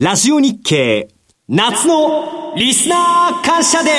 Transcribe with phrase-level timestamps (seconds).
[0.00, 1.08] ラジオ日経
[1.48, 3.94] 夏のリスナー感謝デー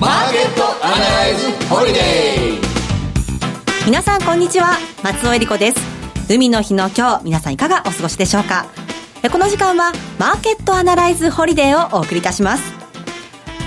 [0.00, 3.84] マーケットアナライズホリデー。
[3.84, 4.78] 皆さんこんにちは。
[5.02, 5.76] 松尾英里子です。
[6.30, 8.64] 海の日の今日皆さんいかがお過ごしでしょうか。
[9.30, 12.72] この時間はマーケットアナライズホリデーをお送りいたします。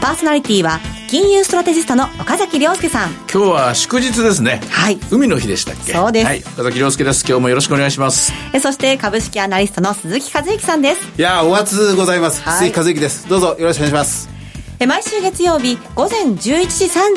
[0.02, 3.12] パーソナリティは金融ストラテジストの岡崎良介さん。
[3.12, 4.60] 今日は祝日ですね。
[4.70, 5.00] はい。
[5.10, 5.94] 海の日でしたっけ？
[5.94, 7.26] そうです、はい、岡崎良介です。
[7.26, 8.34] 今日もよろしくお願いします。
[8.54, 11.08] えそして株式アナリストの鈴木一之さんです。
[11.18, 13.30] いやお暑うございます、はい、鈴木一之です。
[13.30, 14.37] どうぞよろしくお願いします
[14.86, 16.38] 毎週月曜日午前11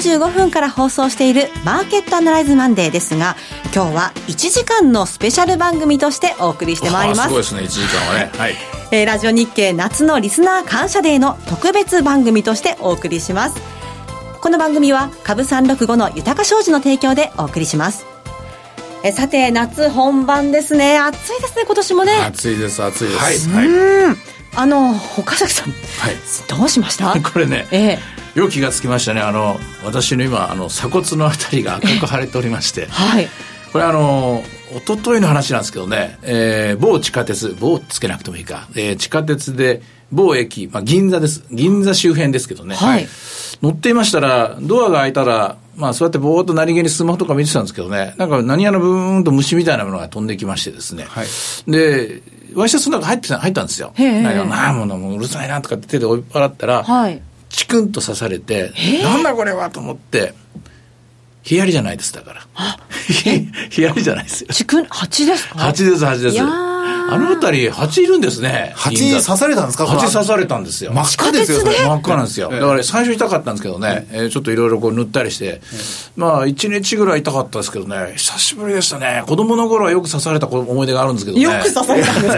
[0.01, 3.37] 時35分から放送しているマーケットアナライズマンデーですが
[3.75, 7.29] 今日は1時間のスペシャル番組としてお送りしてまいります。
[7.29, 8.31] すごいですね1時間はね。
[8.39, 8.55] はい。
[8.93, 13.61] えー、ラジオ日経夏のリスナー感謝デーの特別番組としてお送りします。
[14.41, 18.07] この番組は株365の豊か商事の提供でお送りします。
[19.03, 20.99] えさて夏本番ですね。
[20.99, 22.13] 暑いですね今年もね。
[22.27, 23.49] 暑いです暑いです。
[23.51, 26.15] はい、はい、あの岡崎さん、はい、
[26.49, 27.15] どうしました？
[27.21, 27.99] これね、え
[28.35, 29.21] え、よく気がつきましたね。
[29.21, 32.87] あの私の今あの鎖骨のあたりが赤く腫れておりまして。
[32.91, 33.29] はい。
[33.73, 34.43] これあの
[34.73, 41.45] 一昨日の話なんですけどね、えー、某地下鉄某つけなくてもいいか、えー、地下鉄で某駅、まあ、銀座です。
[41.53, 43.09] 銀座周辺ですけどね、はい、
[43.63, 51.07] 乗っていましたらドアが開いたらまあそうやってぼーっと何気にスマホとか見てたんですけどね、なんか何やらブーンと虫みたいなものが飛んできましてですね。
[51.09, 51.27] はい、
[51.71, 52.23] で、
[52.55, 53.93] ワイシャツの中入って入ったんですよ。
[53.97, 60.35] なあものもうるさいなとかって手で追い払ったら、はい、チクンと刺されて、なんだこれはと思って、
[61.43, 62.47] ヒヤリじゃないです、だから。
[63.71, 64.49] ヒヤリじゃないですよ。
[64.53, 65.59] チクン、蜂ですか？
[65.59, 66.37] 蜂です、蜂です。
[67.11, 68.73] あの辺り、蜂いるんですね。
[68.77, 69.87] 蜂に刺されたんですか？
[69.87, 70.93] 蜂刺されたんですよ。
[70.93, 71.73] 真っ赤ですよ、それ。
[71.79, 72.51] 真っ赤なんですよ。
[72.51, 75.61] だから最初痛かったんですけどね、えちょっといろいろこう塗ったりして、
[76.17, 79.25] まあ、1日ぐらい痛かったですけどね、久しぶりでしたね。
[79.27, 81.43] 子供の頃はよく刺された思い出があるんですけどね。
[81.43, 82.37] よく刺されたんです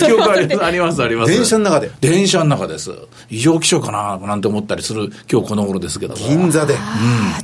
[0.00, 0.06] か？
[0.06, 0.24] 記憶
[0.64, 1.32] あります、あります。
[1.32, 1.90] 電車の中で？
[2.00, 2.90] 電車の中です。
[3.30, 6.74] 異常気象かな、なんて思ったりする、今日この頃ですけど銀座で。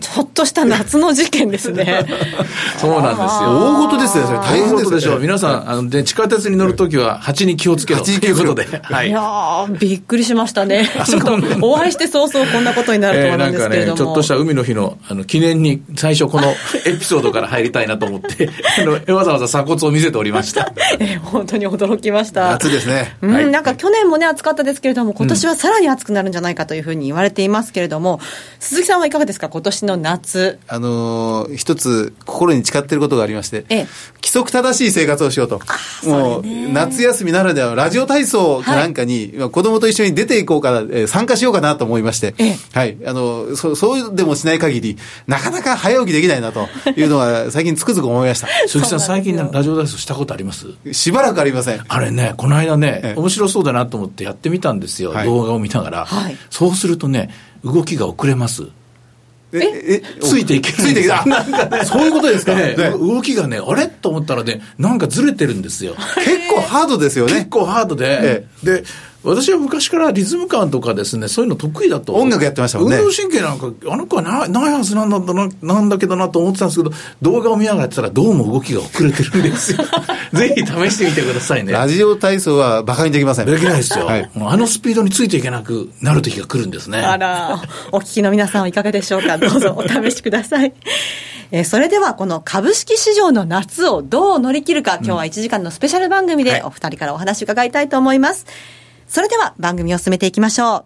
[0.01, 2.07] ちょっとした夏の事件ですね。
[2.79, 3.51] そうなんですよ。
[3.51, 4.39] 大事ですよ、それ。
[4.39, 5.21] 大変でしょう。
[5.21, 8.81] 皆さん、あの、で、地下鉄に乗るときは、蜂に気をつけろということで。
[8.83, 9.09] はい。
[9.09, 10.89] いやびっくりしましたね。
[11.07, 13.97] ちょっと、お会いして早々こんなことになるとはなんですけれども。
[13.99, 16.55] ちょっとした海の日の、あの、記念に、最初この
[16.87, 20.73] エピソードから入りたいなと思って、あの、わざわざ鎖骨を見せておりました。
[20.99, 22.51] え、本当に驚きました。
[22.51, 23.17] 夏ですね。
[23.23, 28.21] うん、なんか去年もね、暑かったですけれども、今年はさらに暑くなるんじゃないかというふうに言われていますけれども、
[28.59, 30.59] 鈴木さんはいかがですか、今年の夏。
[30.69, 35.61] あのー、一つ、心に誓っていることがありまして、ええ、規則正しい生活をしようと。
[36.05, 42.97] もう、夏休みならでは、ラジオ体操かなんかに、はい、子供と一緒に出ていこうかな、えー、参加しようかなと思いまして、ええ、はい。
[43.07, 44.97] あの、そそうでもしない限り、
[45.27, 48.49] なかなか早起きできないなというのは、 最近つくづく思いました。
[48.67, 50.67] 鈴木さん、最近ラジオ体操したことあります？
[50.93, 51.81] しばらくありません。
[51.87, 56.37] あれね、この間ね、面白そうだなと思ってやってみたんですよ、はい、動画を見ながら、はい。
[56.51, 57.31] そうするとね、
[57.65, 58.69] 動きが遅れます。
[59.53, 59.59] え、
[59.95, 60.73] え、ついていけ。
[60.73, 61.27] ついていけない。
[61.27, 63.89] なんかね、そういうことですか、ね、動きがね、あれ？
[63.89, 65.95] と思ったらね、なんかずれてるんですよ。
[66.17, 67.33] 結構ハードですよね。
[67.35, 68.47] 結構ハードで。
[68.63, 68.85] で、
[69.23, 72.15] 私は昔からリズム感とかですね、そういうの得意だと。
[72.15, 72.97] 音楽やってましたもんね。
[72.97, 79.79] 運動神経なんか、あの子はなないはずなんだな、なんだけどなと思ってたんですけど、動画を見ながらやってたらどうも動きが遅れてるんですよ。
[80.33, 81.73] ぜひ試してみてくださいね。
[81.73, 83.47] ラジオ体操は馬鹿にできません。
[83.47, 84.07] できないですよ。
[84.07, 86.99] はい、あのスピードについていけなくなる時が来るんですね。
[86.99, 89.37] あら、お聞きの皆さんはいかがでしょうか？
[89.37, 90.73] どうぞお試しください。
[91.53, 98.47] えー、それではこの株式市場の夏をどう乗り切るか、今日は1時間のスペシャル番組でお二人からお話伺いたいと思います。
[98.47, 98.80] はい
[99.11, 100.85] それでは番組を進めていきましょう。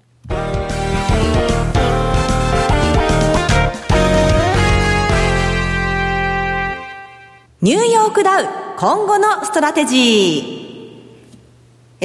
[7.61, 8.47] ニューヨークダウ
[8.79, 10.64] 今後のストラテジー。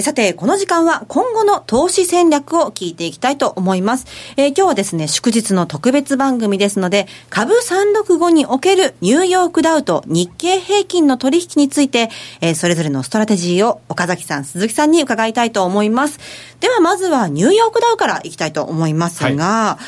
[0.01, 4.05] さて、この時間は今後の投資戦略を聞いていきたいと思います。
[4.37, 12.09] えー、今日はですね、祝日の特別番組ですので、株365におけるニューヨークダウと日経平均の取引について、
[12.41, 16.19] えー、それぞれのストラテジーを岡崎さん、鈴木さんに伺いたいと思います。
[16.59, 19.79] では、まずはニューヨークダウからいきたいと思いますが、は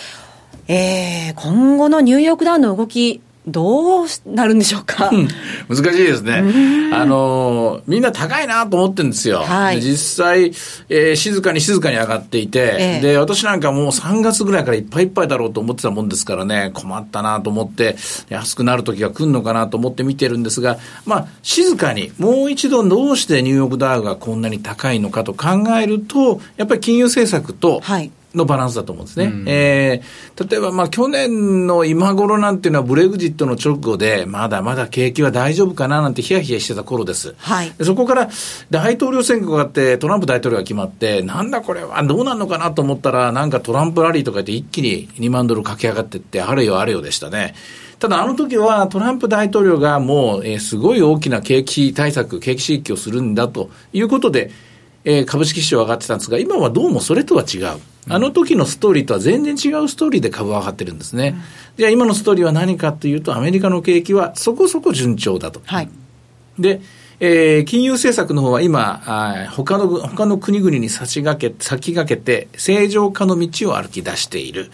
[0.67, 5.09] い、えー、今後のニューヨークダウの動き、どうなるんでしょうか、
[5.67, 6.91] 難しいですね。
[6.93, 9.39] あの、みんな高いなと思ってるんですよ。
[9.39, 10.51] はい、実際、
[10.89, 17.95] えー、静かに静かに上がっていて、えー、で、私なんかもう3月ぐらいからいっぱいいっぱいだろうと思ってたもんですからね、困ったなと思って、
[18.29, 29.25] 安くなる時が来るのかなと思って見てるんですが、まあ、静かに、もう一度どうしてニューヨークダウがこんなに高いのかと考えると、やっぱり金融政策と、はいのバランスだと思うんですね。
[29.25, 37.35] うん、えー、例えば、まあ、去年の今頃なんていうのは、ブレグジットの直後で、まだまだ景気は大丈夫かななんてヒヤヒヤしてた頃です。
[37.37, 37.73] はい。
[37.81, 38.29] そこから、
[38.69, 47.55] 大統領選挙があって、トランプ大統領が決まって、なんだこれは、どうなるのかなと思ったら、なんかトランプラリーとか言って一気に2万ドル駆け上がっていって、あれよあれよでしたね。
[47.99, 54.49] ただあの時はトランプ大統領がもう、えー、すごい大きな景気対策、景気刺激をするんだということで、
[55.03, 57.90] えー、株式市場上がってたんですが、今はどうもそれとは違う。
[58.09, 61.35] あの時のストーリーとは全然違うストーリーで株は上がってるんですね。
[61.35, 61.41] うん、
[61.77, 65.61] じゃあ今のストーリーは何かというと、アメリカの景気はそこそこ順調だと。
[65.65, 65.89] はい。
[66.57, 66.81] で、
[67.19, 74.71] えー、金融政策の方は今、あ他の、他の国々に先駆け、先駆けて、正常化の道を歩き出している。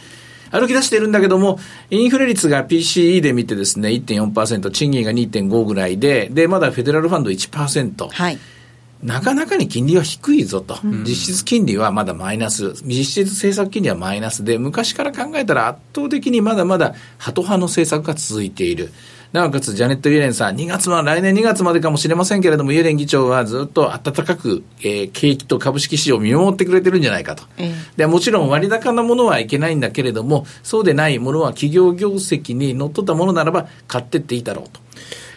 [0.50, 1.60] 歩き出しているんだけども、
[1.90, 8.10] インフレ率が PCE で見てですね、1.4%、賃金が2.5ぐらいで、で、まだフェデラルファンド1%。
[8.10, 8.38] はい。
[9.04, 18.92] なかなかに金利は低いぞと、うん、実質金利はまだマイナス、実質政策金利はマイナスで、昔から考えたら圧倒的にまだまだハト派の政策が続いている。
[19.34, 27.44] なおかつ、ジャネット・イエレンさん、2月は来年2月までかもしれませんけれども、イエレン議長はずっと温かく、えー、景気と株式市場を見守ってくれてるんじゃないかと。
[27.58, 34.80] えー、でもちろん割高なものはいけないんだけれども、そうでないものは企業業績にのっとったものならば買ってっていいだろうと。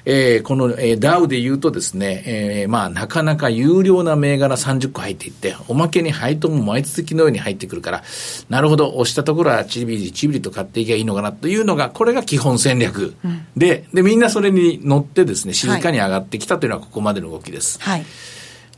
[0.05, 8.03] えー、この、えー、ダウで言うとですね、えー、まあ、なかなか有料な銘柄30個入っていって、おまけに配当も毎月のように入ってくるから、
[8.49, 17.79] なるほど、押したところはちびりちびりと買っていけばいいのかなというのが、これが基本戦略、うん、で、で、みんなそれに乗ってですね、静かに上がってきたというのはここまでの動きです。
[17.81, 18.05] はい。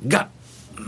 [0.06, 0.28] が、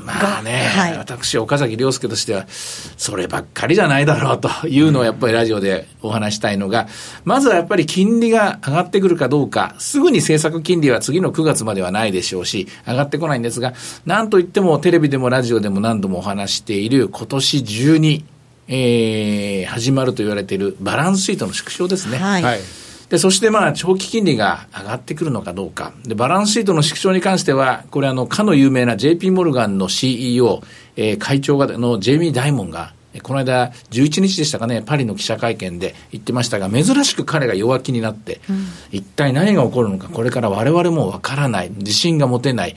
[0.04, 6.88] まあね、はい、私、岡崎亮介としては、そればっかりじゃないだろうというのをやっぱりラジオでお話したいのが、
[7.24, 13.74] まずはやっぱり金利が上がってくるかどうか、すぐに政策金利は次の9月まではないでしょうし、上がってこないんですが、
[14.04, 18.24] なんといってもテレビでもラジオでも何度もお話している今年中に、
[18.66, 22.18] えー、始まると言われているバランスシートの縮小ですね。
[22.18, 22.83] はい、はい
[23.14, 25.92] で、そしてまあ、長期金利が上がってくるのかどうか。
[26.04, 30.62] で、バランスシートの縮小に関しては、これあの、かの有名な JP モルガンの CEO、
[30.96, 42.74] えー、会長が、のジェイミー・ダイモンが、この間、11日でしたかね、パリの記者会見で言ってましたが、珍しく彼が弱気になって、うん、一体何が起こるのか、これから我々もわからない、自信が持てない。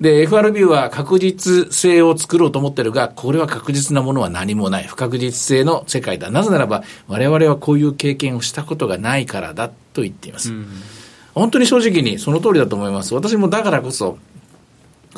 [0.00, 4.84] で、FRB は確実性を作ろうと思ってるが、これは確実なものは何もない。
[4.84, 6.30] 不確実性の世界だ。
[6.30, 10.52] なぜならば、我々はこういう経験をしたことがないからだと言っています。
[10.52, 10.68] うん、
[11.34, 13.12] 本当に正直にその通りだと思います。
[13.14, 14.18] 私もだからこそ、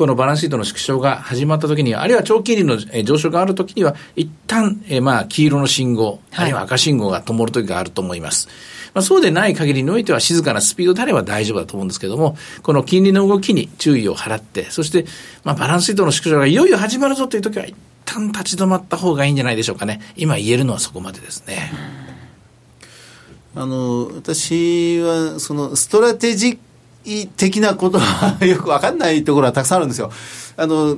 [0.00, 8.49] このバランスシートの縮小が始まったときには、あるいは長期金利の上昇があるときには、一旦、えまあ、黄色の信号、あるいは赤信号が灯るときがあると思います。
[8.94, 15.05] まあ、そうでない限りにおいては静かなスピードであれば大丈夫だと思うんですけども、この金利の動きに注意を払って、そして、
[15.44, 17.75] まあ、バランスシートの縮小がいよいよ始まるぞというときは、一
[18.06, 20.00] 旦立ち止まった方がいいんじゃないでしょうかね。
[20.17, 21.75] 今言えるのはそこまでですね。
[23.55, 26.58] あの、私は、その、ストラテジッ
[27.37, 30.11] 的なことは よく分かんないところはたくさんあるんですよ。
[30.56, 30.94] あの、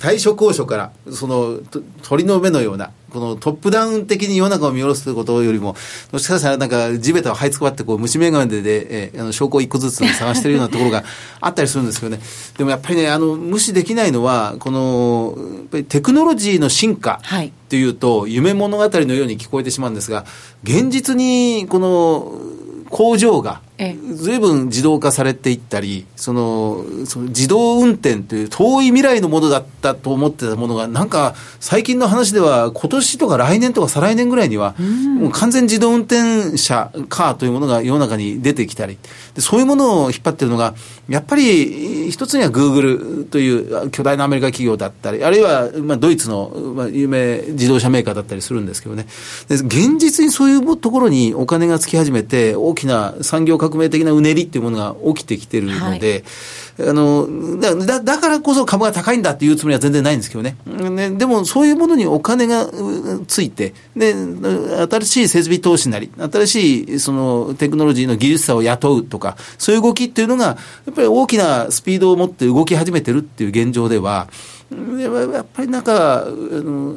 [0.00, 1.58] 対処交渉から、その、
[2.02, 5.76] 鳥の目のような、このトップダウン的に世の中を見下ろすということよりも、
[6.12, 11.04] もしかしたらなんか地べたを這いつくばって、こう、虫眼鏡でで、えー、あの証拠を一個ずつ探してるようなところが
[11.40, 12.20] あったりするんですけどね。
[12.58, 15.38] でもやっぱりね、あの、無視できないのは、この、
[15.88, 20.26] テクノロジーの進化っていうと、はい、夢物語のように聞こえてしまうんですが、
[20.64, 22.32] 現実に、この、
[22.90, 23.62] 工場が、
[24.14, 34.74] ずいぶん自動化されていったり、その、その自動運転という遠い未来のものだったと思ってたものが、なんか最近の話では、今年とか来年とか再来年ぐらいには、
[35.18, 38.98] もう完全自動運転車、カーというものが世の中に出てきたり、
[39.34, 40.74] でそういうものを引っ張ってるのが、
[41.08, 49.06] やっぱり一つにはグーグルという巨大なアメリカ企業だったり、あるいはまあドイツのまあ有名自動車メーカーだったりするんですけどね、
[49.48, 56.24] で現実にそういうところにお金がつき始めて、大きな産業革命的なうねりっていうものが起きてきてるので、はい、
[56.78, 57.28] あの
[57.60, 60.56] だだからこそ株が高いんだっていうつもりは全然ないんですけどね。
[60.66, 62.66] ねでもそういうものにお金が
[63.26, 70.56] ついて、で、新しい設備投資なり、新しいそのテクノロジーの技術者を雇うとか、そういう動きっていうのが、や
[70.90, 74.28] っぱり大きなスピードを持って動き始めてるっていう現状では、
[74.98, 76.26] やっぱりなんか、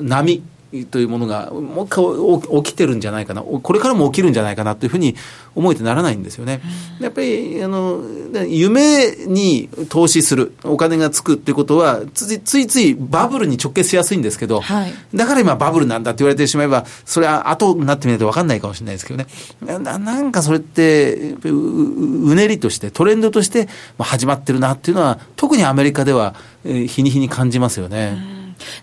[0.01, 0.43] 波、
[0.83, 5.15] というものがもう一回起きてるんじゃないかな、これからも起きるんじゃないかなというふうに
[5.55, 6.61] 思えてならないんですよね。
[6.99, 8.01] やっぱりあの
[8.47, 19.27] 夢に投資する、お金がつくっていうことはつ、ついついバブルに直結しやすいんですけど、はい、だから今バブルなんだって言われてしまえば、それは後になってみないと分かんないかもしれないですけどね。
[19.61, 23.67] ななんかそれってう、うねりとして、トレンドとして
[23.97, 28.34] 始まってるなっていうのは、特にアメリカでは日に日に感じますよね。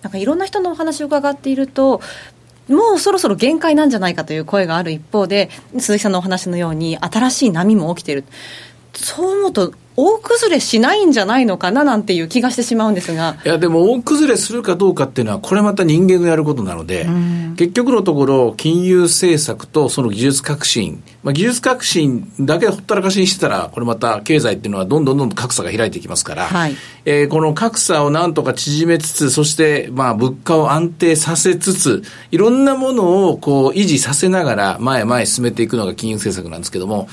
[0.02, 2.00] なんかいろんな人のお話を伺っていると、
[2.68, 8.24] もうそろそろ限界なんじゃないかという声がある一方で、鈴木さんのお話のように、新しい波も起きている、
[8.94, 13.36] そう思うと、大崩れしないんじゃないのかななんていう気がしてしまうんですが。
[13.44, 17.06] いや、でも大崩れするかどうかっていうのは、これまた人間がやることなので、
[17.56, 37.08] 結局のところ、金融政策とその技術革新、まあ、技術革新だけほったらかしにしてたら、これまた経済っていうのはどんどんどんどん格差が開いていきますから、はい、えー、この格差をなんとか縮めつつ、そして、まあ、物価を安定させつつ、いろんなものをこう維持させながら、前へ前へ進めていくのが金融政策なんですけども、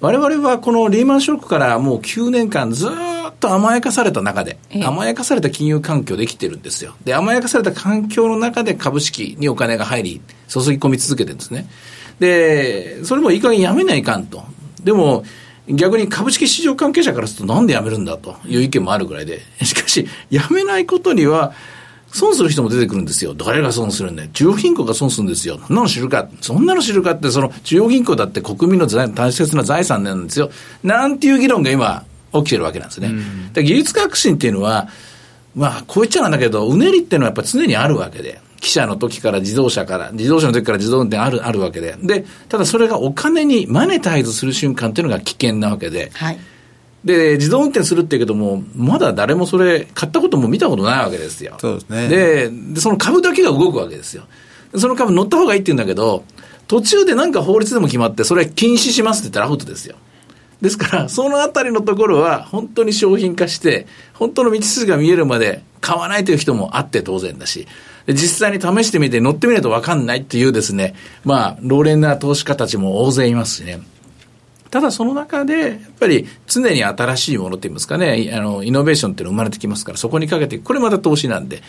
[0.00, 2.90] 我々はこのリーマンショックからもう9年間ずっ
[3.38, 6.94] と甘やかされた中で、甘やかされた金融環境で生きてるんですよ。
[7.04, 11.68] で、甘やかされた環境の中で株式にお金が入り、注ぎ込み続けてるんですね。
[12.18, 14.42] で、それもいい加減やめないかんと。
[14.82, 15.24] でも、
[15.68, 21.52] 逆に株式市場関係者からするとなんでやめるんだという意見もあるぐらいで、しかし、やめないことには、
[22.12, 23.34] 損する人も出てくるんですよ。
[23.34, 24.30] 誰が損するんだよ。
[24.32, 25.60] 中央銀行が損するんですよ。
[25.66, 26.28] そんなの知るか。
[26.40, 30.50] そんなの知るかって、その中央銀行だって国民の大切な財産なんですよ。
[30.82, 33.08] なんていう議論が今起きてるわけなんですね。
[33.08, 34.88] うん、技術革新っていうのは、
[35.54, 38.40] まあ、こう言っちゃなんだけど、うねりっていうのはやっぱ常にあるわけで。
[38.60, 41.96] 汽車の時から自動車から、自動車の時から自動運転ある、あるわけで。
[42.02, 46.10] で、ただそれがお金にマネタイズする瞬間っていうのが危険なわけで。
[46.12, 46.38] はい。
[47.04, 51.56] で、自動運転するって言うけども、まだ誰もそれ、買ったことも見たことないわけですよ。
[51.58, 52.08] そうですね。
[52.08, 54.24] で、でその株だけが動くわけですよ。
[54.76, 56.24] その株乗った方がいいって言うんだけど、
[56.68, 59.96] 途中でなんか法律でも決まって、それ禁止しますって言ったらアウトですよ。
[60.60, 67.66] ですから、そのあたりのところは、本当に商品化して、本当の道筋が見えるまで買わないという人もあって当然だし、
[68.06, 73.80] 実際に試してみて乗ってみないと分かんないっていうですね、まあ、老練な投資家たちも大勢いますしね。
[74.70, 81.62] ただその中で、やっぱり常に新しいものって言いますかね、あの、イノベーションっていうの生まれてきますから、そこにかけて、これまた投資なんで、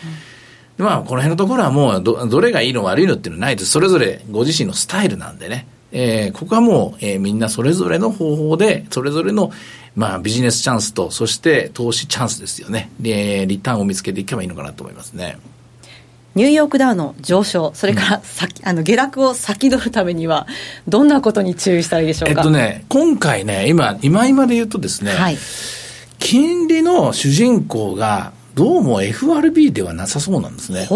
[0.78, 3.70] うん、まあ、この辺のところはもうど、どれがいいの悪いのっていうのはないです。
[3.70, 5.66] それぞれご自身のスタイルなんでね。
[5.92, 9.52] えー、ここはもう、えー、みんなそれぞれの方法で、それぞれの、
[9.94, 12.90] まあ、ビジネスチャンスと、そして投資チャンスですよね。
[12.98, 15.36] で、リターンを見つけていけばいいのかなと思いますね。
[16.34, 20.46] ニューヨークダウの上昇、それから先、うん、あの下落を先取るためには、
[20.88, 22.40] どんなことに注意したらいいでしょうか？
[22.40, 25.36] えっとね、今回ね、今、今今で言うとですね、はい、
[26.18, 30.86] 金利の主人公が、どうも FRB ではなさそうなんですね。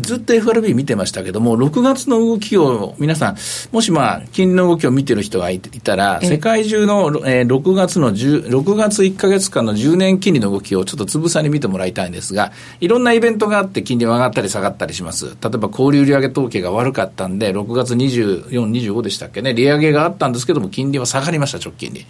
[0.00, 3.36] ずっと FRB 見てましたけども、6月の動きを、皆さん、
[3.72, 15.26] もしまあ、金利の動きを見てる人がいたら、世界中の、えー、6月の10、6月1か月間の10年金利の動きをちょっとつぶさに見てもらいたいんですが、いろんなイベントがあって金利は上がったり下がったりします。
[15.26, 22.06] 例えば、小売売上統計が悪かったんで、6月24、25でしたっけね、利上げがあったんですけども、金利は下がりました、直近に。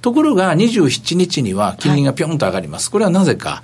[0.00, 2.90] ところが、27日には金利がぴょんと上がります。
[2.90, 3.62] これはなぜか。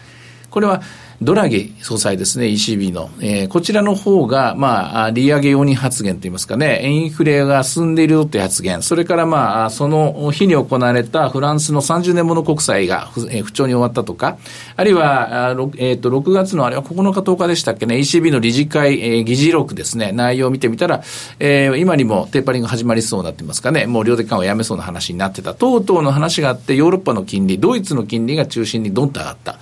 [0.50, 0.82] これは、
[1.20, 14.38] ドラギ総裁ですね、ECB の、えー、こちらの方が、まあ、利上げ容認発言といいますかね、インフレが進んでいるよという発言、それからまあ、その日に行われたフランスの30年もの国債が不,、えー、不調に終わったとか、
[14.76, 21.02] あるいは、えっ、ー、と、6月のあれは9日10日でしたっけね、ECB の理事会、えー、議事録ですね、内容を見てみたら、
[21.40, 29.58] えー、今にもテーパリング始まりそうになってますかね、もう量的緩和やめそうな話になってた、等々の話があって、ヨーロッパの金利、ドイツの金利が中心にどんと上がった。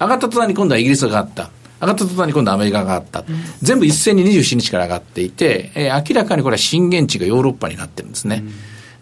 [0.00, 1.50] 上がった途端に今度はイギリスが上がった。
[1.80, 3.24] 上がった途端に今度アメリカが上がった。
[3.62, 8.42] 全部一斉に27日から上がっていて、えー、明らかにこれは震源地がヨーロッパになってるんですね。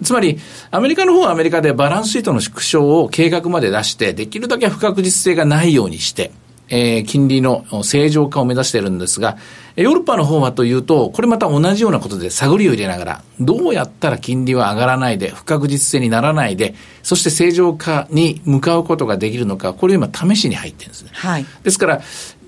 [0.03, 0.39] つまり、
[0.71, 6.31] アメリカの方はアメリカでバランスシートの縮小を計画まで出して、できるだけ不確実性がないようにして、
[6.69, 9.39] えー、金利の正常化を目指しているんですが、
[9.79, 21.11] ヨーロッパの方はというと、これまた同じようなことで探りを入れながら、どうやったら金利は上がらないで、不確実性にならないで、そして正常化に向かうことができるのか、これを今試しに入ってるんですね。
[21.13, 21.47] はい。
[21.63, 22.01] ですから、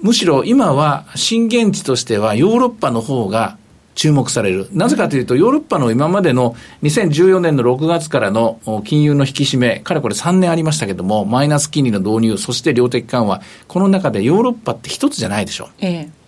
[0.02, 3.58] むしろ今は震源地としてはヨーロッパの方が
[3.94, 4.66] 注目される。
[4.72, 15.68] なぜかというと、ヨーロッパの今までの2014年の6月からの金融の引き締め、かれこれ3年ありましたけども、マイナス金利の導入、そして量的緩和、この中でヨーロッパって一つじゃないでしょう。
[15.80, 16.19] ええ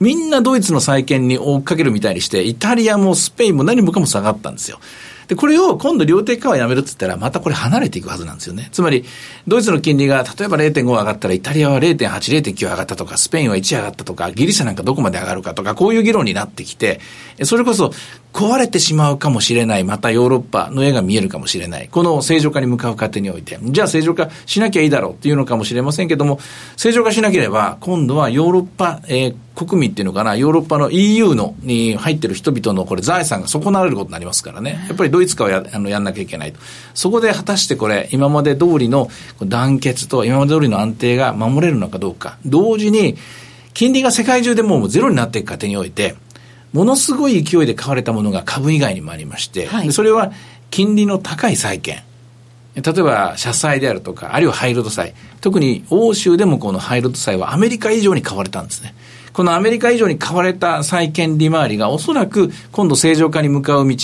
[0.00, 4.78] みんなドイツの再建に追っかけるみたいにして、イタリアもスペインも何もかも下がったんですよ。
[5.28, 8.68] で、これを今度量的緩和やめるって言ったら、またこれ離れていくはずなんですよね。
[8.70, 9.04] つまり、
[9.48, 17.00] ドイツの金利が例えば0.5上がったら、イタリアは0.8、0.9上がったとか、スペインは1上がったとか、ギリシャなんかどこまで上がるかとか、こういう議論になってきて、
[17.42, 17.92] それこそ
[18.36, 21.88] 壊れてしまうかもしれない、またヨーロッパの絵が見えるかもしれない。
[21.88, 26.38] この正常化に向かう過程において、じゃあ正常化しなきゃいいだろうっていうのかもしれませんけども、
[26.76, 34.84] 正常化しなければ、今度はヨーロッパ、えー、国民っていうのかな、ヨーロッパの EU のに入ってる人々のこれ財産が損なわれることになりますからね。
[34.86, 36.60] やっぱりドイツ化をやあのやんなきゃいけないと。
[36.92, 39.08] そこで果たしてこれ、今まで通りの
[39.42, 42.36] 団結と今まで通りの安定が守れるのかどうか。
[42.44, 43.16] 同時に、
[43.72, 46.16] 金利が世界中でもうゼロになっていく過程において、
[46.72, 50.32] ものすごい勢いで買われたものが株以外にもありまして、はい、それは
[50.70, 52.02] 金利の高い債券。
[52.74, 55.14] 例えば、社債であるとか、あるいはハイルド債。
[55.40, 58.94] 特に欧州でもこのハイルド債はアメリカ以上に買われたんですね。
[59.36, 63.96] このアメリカ以上に買われた債券利回りがおそらく今度正常化に向かう道、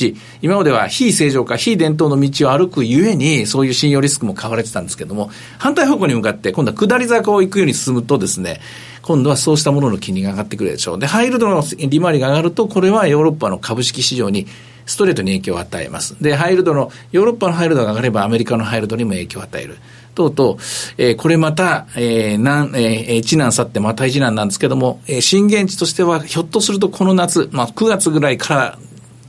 [0.43, 8.61] 今までは非正常化、非伝統の道を歩くゆえに、そういう信用リスクも買われてたんですけども、反対方向に向かって今度は下り坂を行くように進むとですね、
[9.01, 10.99] 今度はそうしたものの金利が上がってくるでしょう。
[10.99, 14.47] で、ハイルドの利回りが上がると、これはヨーロッパの株式市場に
[14.85, 16.15] ストレートに影響を与えます。
[16.23, 19.79] で、ハイルドの、ヨーロッパのハイルドが上がればアメリカのハイルドにも影響を与える。
[20.15, 20.59] 等々、
[20.99, 28.79] えー、これまた、えー、なん、えー、一難去ってまた一難なんですけども、えー、震源地としては、ひょっとするとこの夏、まあ、9月ぐらいから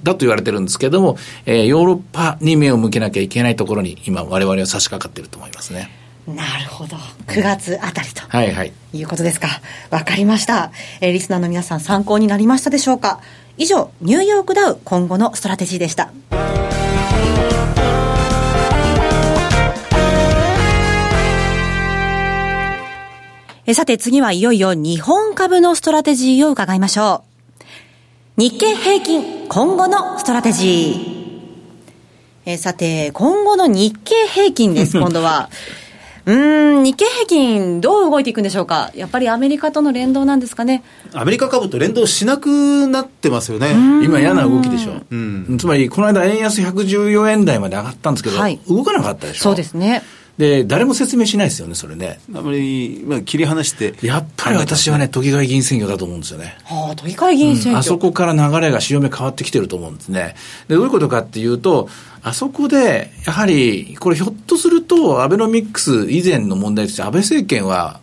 [0.04, 5.90] だと言われてるんですけども、えー、ヨーロッパに目を向けなきゃいけないところに、今、我々は差し掛かっていると思いますね。
[6.28, 6.96] なるほど。
[7.28, 8.22] 9月あたりと。
[8.28, 8.72] はいはい。
[8.94, 9.48] いうことですか。
[9.90, 10.72] わかりました。
[11.02, 13.20] えー、リスナーの皆さん参考になりましたでしょうか
[13.58, 16.12] 以上、ニューヨークダウ今後のストラテジーでした。
[23.66, 27.24] えさて次はいよいよ日本株のストラテジーを伺いましょ
[28.38, 28.42] う。
[28.42, 31.24] 日経平均今後のストラテジー。
[32.46, 35.50] えさて、今後の日経平均です、 今度は。
[36.26, 40.84] うん、日経平均、どう動いていくんでしょうか、やっぱりアメリカとの連動なんですかね？
[41.14, 43.74] アメリカ株と連動しなくなってますよね。
[44.04, 44.96] 今、嫌な動きでしょ。
[45.10, 49.44] うん、つまり、この間、円安114円台まで上がったんですけど、はい、動かなかったでしょ。
[49.44, 50.04] そうですね。
[50.38, 52.20] で、誰も説明しないですよね、それね。
[52.34, 53.94] あまり、まあ、切り離して。
[54.02, 56.58] やっぱり私はね、都議会議員選挙だと思うんですよね。
[56.64, 60.36] はあ、都議会議員選挙、うん、あそこから流れが潮目変わってきてると思うんですね。
[60.68, 61.88] で、どういうことかっていうと、
[62.24, 68.00] あそこで、やはり、これひょっとすると、アベノミクス以前の問題として、安倍政権は、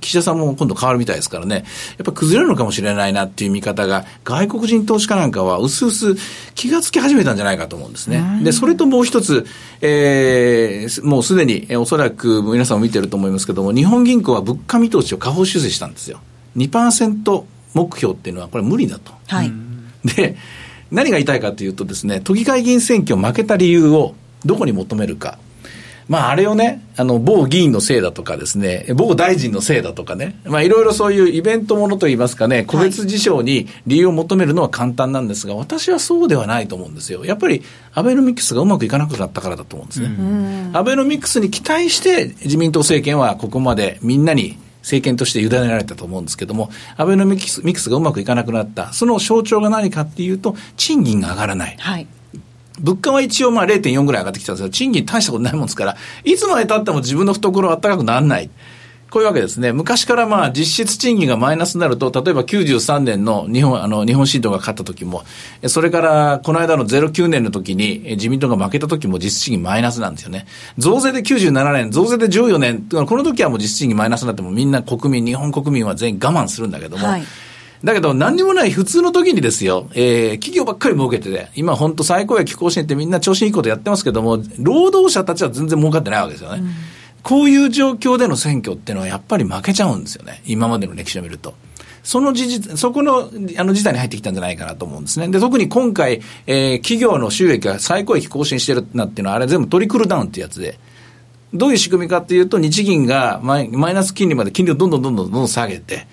[0.00, 1.64] 岸田さんも今度変わるみたいですからね、やっ
[2.04, 6.16] ぱ崩れるのかもしれないなっていう見方が、外国人投資家なんかは、うすうす
[6.54, 8.40] 気がつき始めたんじゃないかと思うんですね。
[8.42, 9.46] で、それともう一つ、
[9.80, 16.20] えー、もうすでに、えー、おそらく皆さんも見てると思いますけども、日本銀行は物価見通しを下方修正したんですよ。
[16.56, 19.12] 2%目標っていうのは、これ無理だと。
[19.28, 19.52] はい。
[20.04, 20.36] で、
[20.90, 25.38] 何が言いたいかというとですね、都議会議員選挙負けた理由をどこに求めるか。
[26.10, 37.24] まあ、あれをね、あの、某議員のせいだとかですね、某大臣のせいだとかね、まあ、いろいろそういうイベントものといいますかね、個別事象に理由を求めるのは簡単なんですが、私はそうではないと思うんですよ。
[37.24, 37.62] やっぱり、
[37.94, 40.70] アベノミクスがうまくいかなくなったからだと思うんですね。
[40.72, 51.76] アベノミクスに期待して、自民党政権はここまでみんなに政権として委ねられたと思うんですけども、アベノミクスミクスがうまくいかなくなった、その象徴が何かっていうと、賃金が上がらない。
[51.78, 52.08] はい
[52.80, 58.50] 物価は一応まあ0.4ぐらい上がってきたんですけど、賃金大したことないもんですから、いつまで経っても自分の懐は暖かくならない。
[59.10, 59.72] こういうわけですね。
[59.72, 65.24] 昔からまあ実質賃金がマイナスになると、例えば93年の日本、あの、日本新党が勝った時も、
[65.66, 70.46] それからこの間の09年の時に自民党が負けた時も実質賃金マイナスなんですよね。
[70.78, 77.22] 増税で97年、増税で14年、この時はもう実質賃金マイナスになってもみんな国民、日本国民は全員我慢するんだけども、はい
[77.84, 86.62] だけど何にもない普通の時にですよ、えー、企業ばっかり儲けてて、今本当最高益更新ってみんな調子いいことやってますけども、労働者たちは全然儲かってないわけですよね。
[86.62, 86.70] うん、
[87.22, 90.42] こういう状況での選挙っていうのはやっぱり負けちゃうんですよね。
[90.44, 91.54] 今までの歴史を見ると。
[92.02, 95.28] その事実、そこの、あの事態に入ってきたんじゃないかなと思うんですね。
[95.28, 100.78] で、特に今回、えー、企業の収益が最高益更新してるなっていうのは、あれ全部トリクルダウンってやつで、
[101.52, 106.06] どういう仕組みかっていうと、日銀がマイマイナス金利まで金利をどんどんどんどんどんどん下げて、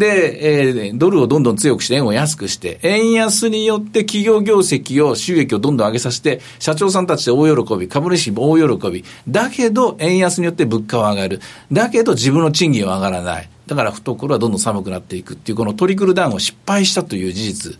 [0.00, 9.04] で、えー、ドルをどんどん強くして円を安くして、円安によって企業業績を、収益をどんどん上げさせて、社長さんたちで大喜び、株主も大喜び。
[9.28, 11.40] だけど、円安によって物価は上がる。
[11.70, 13.50] だけど、自分の賃金は上がらない。
[13.66, 17.78] だから懐はどんどん寒くなっていくっていう、このトリクルダウンを失敗したという事実。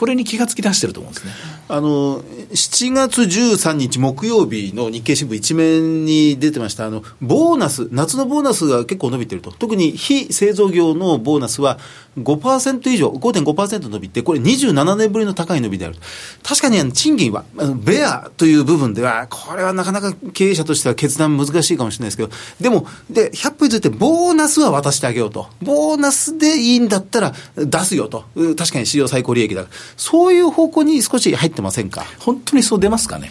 [0.00, 1.32] これに気がつき出してると思うんですね。
[1.68, 9.52] あの、7月13日木曜日の日経新聞一面に出てました、あの、ボーナス、夏のボーナスが結構伸びてると。
[9.52, 11.78] 特に非製造業のボーナスは
[12.18, 15.96] 5%以上、5.5%伸びて、これ27年ぶりの高い伸びである。
[16.42, 17.44] 確かにあの賃金は、
[17.76, 25.48] ベアという部分では、これはなかなか経営者としては決断難しいかもしれないですけど、でも、で、100歩譲ってボーナスは渡してあげようと。
[25.62, 28.24] ボーナスでいいんだったら出すよと。
[28.56, 29.76] 確かに史上最高利益だから。
[29.96, 32.04] そういう方向に少し入ってませんか？
[32.18, 33.30] 本当にそう出ますかね？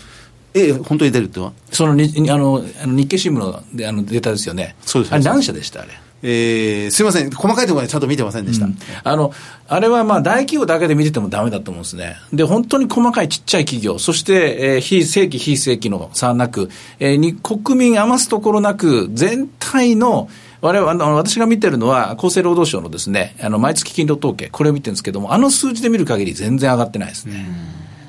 [0.53, 1.53] ええ、本当に出るっては？
[1.71, 4.75] そのにあの日経新聞のであのデータですよね。
[4.81, 5.13] そうです。
[5.13, 5.81] あれ何社でした？
[5.81, 5.91] あれ。
[6.21, 8.65] えー、すみません、細かいところまでちゃんと見てませんでした。
[8.65, 9.31] うん、あの、
[9.69, 12.17] あれはまあ大企業だけで見ててもだめだと思うんですね。
[12.33, 16.69] で、本当に細かいちっちゃい企業、そして、えー、非正規、非正規の差なく、
[16.99, 20.27] えー、に国民余すところなく、全体の
[20.61, 27.45] 我々、あの、私が見てるのは、厚生労働省のですね、あの、毎月勤労統計、これを見てるんですけども、あの数字で見る限り全然上がってないですね。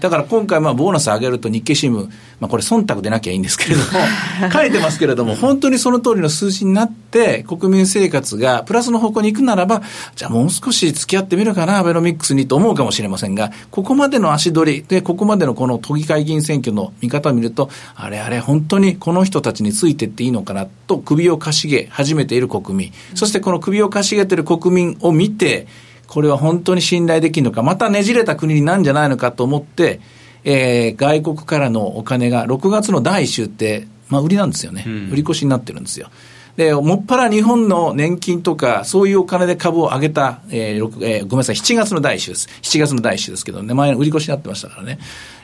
[0.01, 2.09] だから今回、まあ、ボーナス上げると日経新聞、
[2.41, 3.91] まあ、これ、忖度でなきゃいいんですけれども、
[4.53, 9.83] 書いてますけれども、本当にその通りの数字になって、国民生活がプラスの方向に行くならば、
[10.17, 25.67] じゃあもう少し付き合ってみるかな、アベノミクスにと思うかもしれませんが、ここまでの足取り、で、ここまでのこの都議会議員選挙の見方を見ると、あれあれ、本当にこの人たちについてっていいのかなと首をかしげ始めている国民、そしてこの首をかしげている国民を見て、
[26.11, 30.01] これは本当に信頼できるのか、またねじれた国になんじゃないのかと思って、
[30.43, 36.11] えー、外国からのお金が6月の第1週って、まあ、売りなんですよね、うん、売り越しになってるんですよ。
[36.57, 42.49] で、もっぱら日本の年金とか、そういうお金で株を上げた、えーえー、ごめんなさい、7月の第1週です。
[42.63, 44.99] 7月の第1週ですけどね、前の売り越しになってましたからね。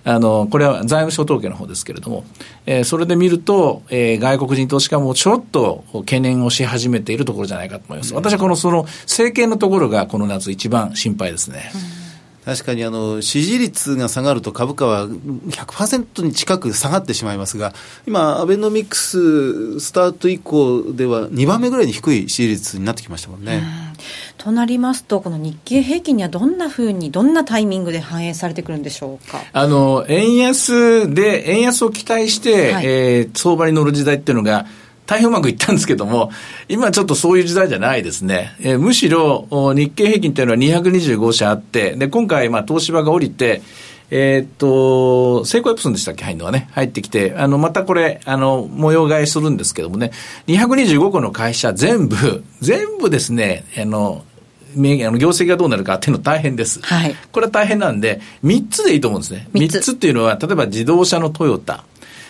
[0.04, 2.24] あの、これは財務省統計の方ですけれども、
[2.64, 8.14] えー、それで見ると、えー、外国人投資家もちょっと懸念をし始めているところじゃないかと思います。
[8.14, 11.70] 私はこの、その、政権のところがこの夏一番心配ですね。
[12.00, 12.05] うん
[12.46, 17.74] 確かにあの支持率が下がると株価は100%に近く下がってしまいますが、
[18.06, 23.64] 今、アベノミクススタート以降では2番目ぐらいに低い支持率になってきましたもんね。
[24.38, 29.40] となりますと、この日経平均にはどんなふうに、どんなタイミングで反映されてくるんでしょうか？
[29.52, 34.66] あの円安で、円安を期待して、はい、えー、相場に乗る時代っていうのが、
[35.06, 36.30] 大変うまくいったんですけども、
[36.68, 38.56] 今ちょっとそういう時代じゃないですね。
[38.60, 43.62] えー、むしろ日経平均というのは225社あって、で、今回、まあ、東芝が降りて、
[44.10, 46.24] えー、っと、成功エプソンでしたっけ？
[46.24, 50.12] 入るのはね、入ってきて、あの、またこれ、あの、模様替えするんですけどもね、
[50.46, 54.24] 225個の会社全部、全部ですね、あの、
[54.76, 56.80] 名あの業績がどうなるかっていうの大変です。
[56.82, 57.16] はい。
[57.32, 59.48] これは大変なんで、3つでいいと思うんですね。
[59.54, 61.84] 3つっていうのは、例えば自動車のトヨタ、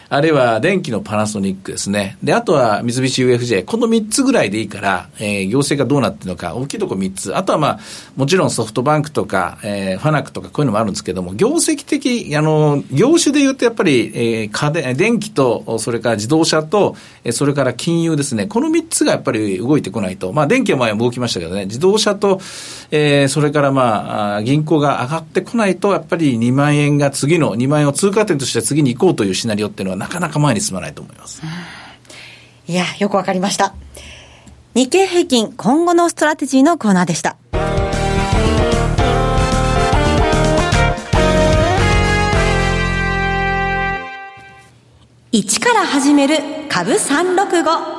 [0.08, 2.16] あるいは電気のパナソニックですね。
[2.22, 3.64] で、あとは三菱 UFJ。
[3.64, 7.36] この3つぐらいでいいから、えー、業績がどうなってるのか、大きいとこ3つ。
[7.36, 7.80] あとはまあ、
[8.14, 18.46] もちろんソフトバンクとか、えー、ファナックとかこういうのもあるんですけども、業績的、あの、業種で言うとやっぱり、えー、家電、電気と、それから自動車と、えー、それから金融ですね。
[18.46, 20.32] この3つがやっぱり動いてこないと。
[20.32, 22.40] まあ、電気は前動きましたけどね、自動車と、
[22.92, 31.42] えー、それからまあ、銀行が上がってこないと、やっぱり2万円が次の、2万円を通過点として次に行こうというシナリオっていうのはなかなか前に進まないと思います。
[32.68, 33.74] いや、よくわかりました。
[34.74, 37.36] 日経平均今後のストラテジーのコーナーでした。
[45.32, 46.36] 一から始める
[46.68, 47.95] 株365。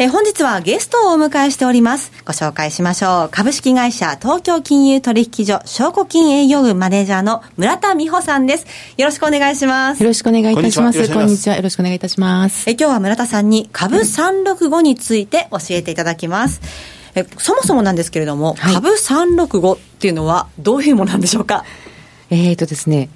[0.00, 2.12] え本日はゲストをお迎えしております。
[2.24, 3.28] ご紹介しましょう。
[3.32, 8.66] 株式会社東京金融取引所証拠金営業部マネージャーの村田美穂さんです。
[8.96, 10.02] よろしくお願いします。
[10.04, 10.98] よろしくお願いいたします。
[11.12, 11.56] こんにちは。
[11.56, 12.70] よろしくお願いいたします。
[12.70, 16.60] え今日は村田さんに株365について教えていただきます。
[17.16, 21.64] えそもそもなんですけれども、はい、株365っていうのはどういうものなんでしょうか？
[22.30, 23.08] えっ、とですね、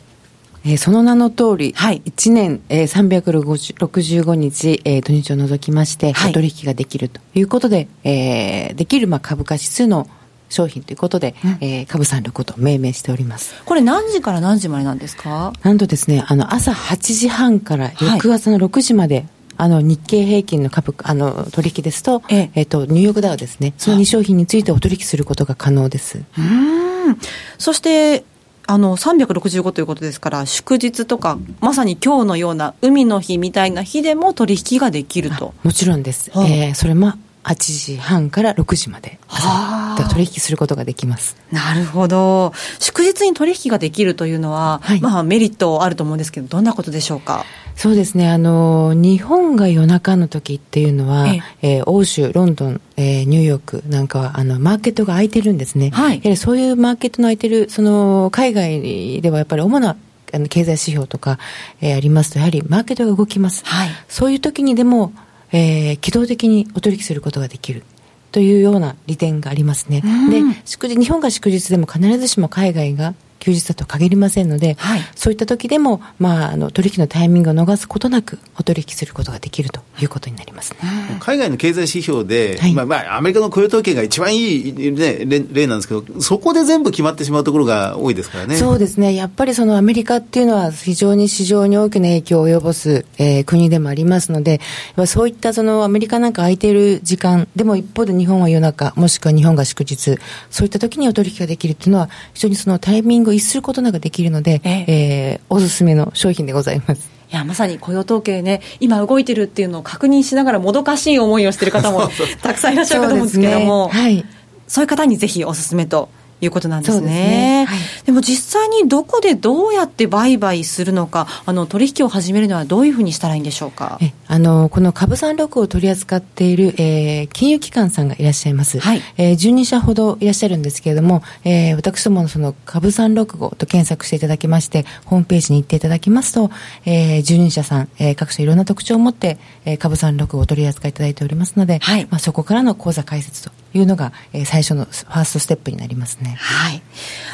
[0.65, 10.09] えー、その名の通り、はい、1年、えー、365日、えー、土日を除きまして、はい、取引ができるということで、えー、できるまあ株価指数の
[10.49, 13.55] 商品ということで、うん、えー、株三六と命名しております。
[13.65, 15.53] これ何時から何時までなんですか？
[15.63, 22.51] なんとですね、あの、朝8時半から翌朝の6時まで、はい、あの日経平均の株あの取引ですと、ええ。
[22.55, 26.23] えー、とニューヨークダウですね、その2商品についてお取引することが可能です。
[26.37, 27.19] うん。
[27.59, 28.25] そして
[28.73, 35.53] あの365ということですから、祝日とか、まさに今日のような海の日みたいな日でも取引ができると。
[35.63, 36.31] もちろんです。
[36.31, 37.13] はあ、えー、それも
[37.45, 41.37] 8時半から6時まで、はあ、取引することができます。
[41.51, 42.55] なるほど。
[42.79, 47.45] 祝日に取引ができるというのは、はい、まあメリットあると思うんですけど、どんなことでしょうか？
[47.77, 51.83] そうですね、あの日本が夜中の時っていうのは、ええ。
[51.83, 59.97] ー、欧州、ロンドン、えー、ニューヨークなんかはあのマーケットが空いてるんですね、はい、やはりそういうマーケットの空いてる、その海外ではやっぱり主な
[60.33, 61.39] あの経済指標とか、
[61.81, 65.13] えー、ありますと、やはりマーケットが動きます、はい、そういう時にでも、
[65.51, 67.83] えー、機動的にお取引することができる。
[68.31, 70.01] というような利点がありますね。
[70.01, 80.79] で、祝日、日本が祝日でも必ずしも海外が休日だと限りませんので、はい、そういった時でも、まあ、あの取引のタイミングを逃すことなくお取引することができるということになりますね。
[81.19, 88.57] 海外の経済指標で、はい、まあまあ、アメリカの雇用統計が一番いい、ね、例なんですけど、そこで全部決まってしまうところが多いですからね。
[88.57, 94.61] そうですね、やっぱりそのアメリカっていうのは、非常に市場に大きな影響を及ぼす、えー、国でもありますので、
[95.07, 100.19] そういったそのアメリカなんか空いている時間、でも一方で日本は夜中、もしくは日本が祝日、
[100.51, 105.41] そういった時にお取引ができるっていうのは、非常にそのタイミングを逸することなくできるので、ええ。
[105.43, 107.11] ー、おすすめの商品でございます。
[107.33, 112.11] いやまさに雇用統計ね、今動いてるっていうのを確認しながら、もどかしい思いをしてる方も
[112.43, 114.01] たくさんいらっしゃるかと思うんですけども、ね。
[114.01, 114.25] はい、
[114.69, 116.11] そういう方にぜひおすすめと
[116.43, 117.07] いうことなんですね。
[117.07, 117.77] で、ねは
[118.09, 123.99] い、も実際にどこでどうやって売買するのか、あの取引を始めるのはどういうふうにしたらいいんでしょうか？
[124.27, 128.81] あのこの株三六を取り扱っている、えー、金融機関さんがいらっしゃいます。
[128.81, 136.51] はい、えー、12社ほどいらっしゃるんですけれども、えー、私どものその株三六号と検索していただきまして、ホームページに行っていただきますと、
[136.85, 146.37] えー、12社さん、えー、各社いろんな特徴を持って、えー、株三六号を取り扱いいただいておりますので、はい、まあそこからの口座開設というのが、えー、最初のファーストステップになりますね。
[146.39, 146.83] はい。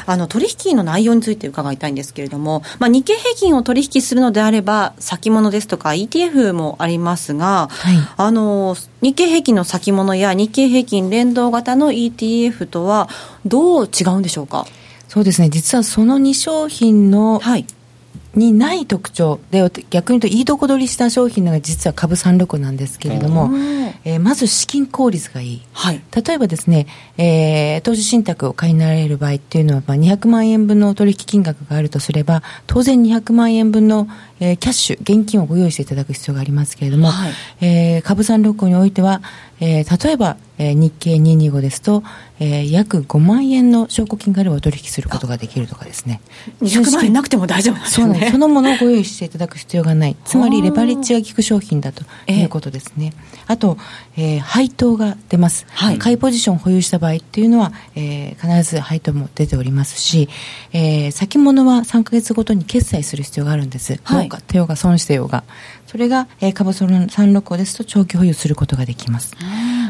[0.05, 13.09] あの、取引の内容について伺いたいんですけれども、まあ、日経平均を取引するのであれば、先物ですとか ETF もありますが、はい、あの、日経平均の先物や日経平均連動型の ETF とは、
[13.45, 14.65] どう違うんでしょうか？
[15.07, 17.65] そうですね、実はその2商品の、はい。
[18.35, 23.49] にない特徴で逆に言うといいとこ取りした商品が実は株三六なんですけれども、
[24.05, 34.07] えー、まず資金効率がいい、はい、例えばですね、えー、投資信託を買いになられる場合っていうのは、まあ、200万円分の取引金額があるとすれば当然200万円分の、
[34.39, 39.21] えー、キャッシュ現金をご用意していただく必要がありますけれども、はい、えー、株三六においては、
[39.59, 42.03] えー、例えば、えー、日経225ですと、
[42.39, 46.21] えー、約5万円の証拠金があれば取引することができるとかですね。
[46.61, 48.29] 200万円なくても大丈夫なんですね。
[48.31, 50.15] そのものをご用意していただく必要がない。
[50.25, 53.13] つまりレバレッジが効く商品だということですね。
[53.47, 53.77] あと、
[54.15, 55.65] えー、配当が出ます。
[55.69, 60.29] はい、買いポジションを保有した場合っていうのは、えー、必ず配当も出ておりますし、
[60.71, 63.99] えー、先物は3か月ごとに決済する必要があるんです。
[64.03, 65.43] はい、儲かってようが損してようが。
[65.89, 69.35] それが、えー、株その365ですと長期保有することができます。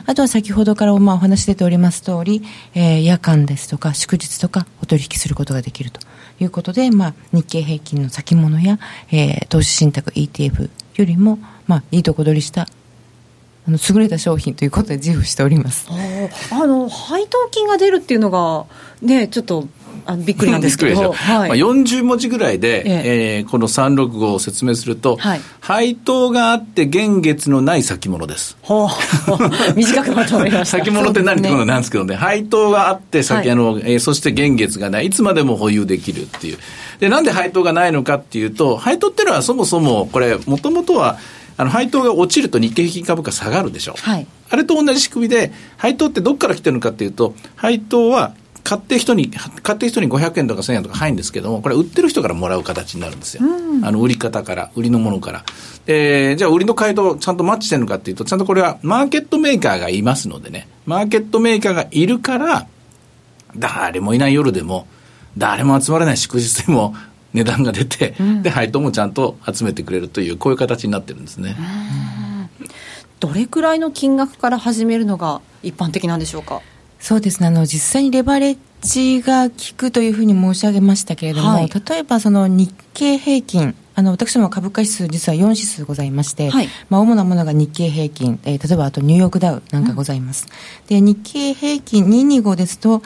[0.06, 2.42] あとは先ほどからまあお話出ております通り、
[2.74, 6.00] えー、夜間ですとか祝日とかお取引することができると
[6.40, 8.80] いうことで、まあ、日経平均の先物や、
[9.12, 12.68] えー、投資信託 ETF よりも、まあ、いいとこ取りしたあ
[13.68, 15.90] の優れた商品ということで自負しております。
[16.52, 18.66] あの配当金が出るっていうのが
[19.02, 19.68] ねちょっと
[20.10, 23.38] あびっくりなんですけど、はい、まあ、40文字ぐらいで、ええ。
[23.38, 28.58] えー、この365を説明すると、はい、配当があって現月のない先物です。
[28.64, 28.90] ほう。
[29.78, 30.78] 短くまとめました。
[30.78, 36.58] 先物って何ってことなんですけどね、配当があって先、はい、あのえー、そして現月がない、いつまでも保有できるっていう。
[37.00, 41.18] で、なんで配当がないのかっていうと、配当っていうのはそもそも、これ、もともとは、
[41.58, 43.96] あの配当が落ちると日経平均株価下がるでしょ。
[43.98, 48.34] はい、あれと同じ仕組みで、配当ってどこから来てるのかっていうと、配当は
[48.70, 53.44] 買って人に、買って人に500円とか1000円とか入るんですけども、これ売ってる人からもらう形になるんですよ。
[53.44, 55.44] うん、あの、売り方から、売りのものから。
[55.88, 62.68] えー、じゃあ売りの回答ちゃんとマッチしてるのかっていうと、ちゃんとこれはマーケットメーカーがいますのでね、マーケットメーカーがいるから、
[63.58, 64.86] 誰もいない夜でも、
[65.36, 66.94] 誰も集まれない祝日でも、
[67.34, 71.56] 値段が出て、うん、で、配当もちゃんと集めてくれるという、こういう形になってるんですね。
[73.20, 76.62] どれくらいの金額から始めるのが一般的なんでしょうか？
[77.00, 77.48] そうですね。
[77.48, 90.48] あの実際にレバレッジが効くというふうに申し上げましたけれども、はい、例えばその日経平均あの私ども株価指数実は4指数ございまして、はい、まあ、主なものが日経平均、えー、例えばあとニューヨークダウなんかございます、
[90.82, 93.02] うん、で日経平均225ですと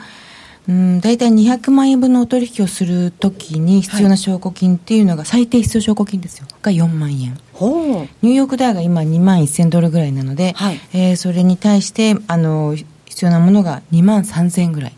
[0.66, 7.38] うん、大体200万円分のお取引をするときに必要な証拠金っていうのが、最低必要証拠金ですよ、が4万円。
[7.52, 8.08] ほう。
[8.22, 12.74] ニューヨークダウが今2万1000ドルぐらいなので、はい、えー、それに対して、あの、
[13.06, 14.92] 必要なものが2万3000円ぐらい。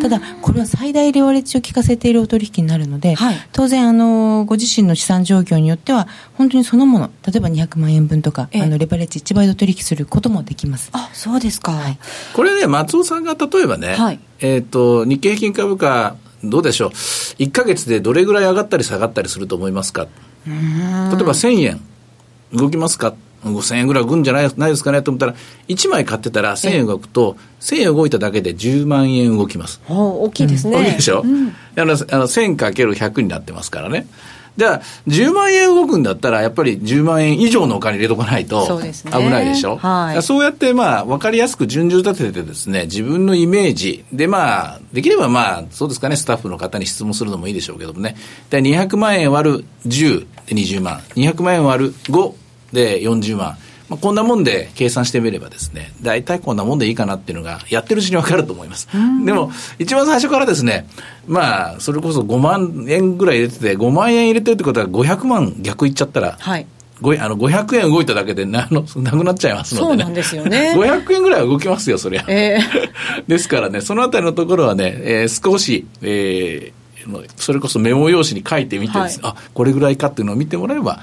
[0.00, 6.08] ただ、これは最大レバレッジを効かせているお取引になるので、はい、当然あの、ご自身の資産状況によっては、
[6.38, 10.88] 本当にそのもの、例えば200万円分とか、あのレバレッジ1倍で取引することもできます。
[10.92, 11.98] あそうですか、はい、
[12.32, 20.06] これね、松尾さんが例えばね、はい、えーと、日経平均株価、どうでしょう、1か月でどれぐらい上がったり下がったりすると思いますか？
[20.46, 21.80] 例えば1000円
[22.54, 23.12] 動きますか？
[23.44, 25.34] 5000円ぐらい動くんじゃないないですかねと思ったら、
[25.68, 29.80] 1枚買ってたら1000円動くと、1000円動いただけで10万円動きます。
[29.88, 30.76] 大きいですね。
[30.76, 34.06] 大きいでしょ、うん、あのあの 1000×100 になってますからね。
[34.56, 39.78] じゃあ、10万円動くんだったら、やっぱり10万円以上のお金入れとかないと危ないでしょ？
[39.80, 48.16] そう、ねはい、そうやって、まあ、分かりやすく順序立ててですね、自分のイメージで、まあ、できればまあ、そうですかね、スタッフの方に質問するのもいいでしょうけどもね。
[48.50, 50.98] で、200万円割る10で20万。
[51.14, 52.34] 200万円割る5
[52.72, 53.56] で40万。
[53.90, 58.88] まあ、こんなもんで計算してみればですね、大体こんなもんでいいかなっていうのが、やってるうちに分かると思います。
[59.24, 60.86] でも、一番最初からですね、
[61.26, 66.66] まあ、それこそ5万円ぐらい入れてて、5万円入れてるってことは500万逆いっちゃったら、はい。
[67.02, 70.74] あの500円動いただけで なのなくなっちゃいますので、ね、そうなんですよね。
[70.78, 72.24] 500円ぐらいは動きますよ、そりゃ。
[72.28, 81.02] えー、 ですからね、そのあたりのところはね、えー、少し、えー、それこそメモ用紙に書いてみて、はい、あこれぐらいかっていうのを見てもらえば、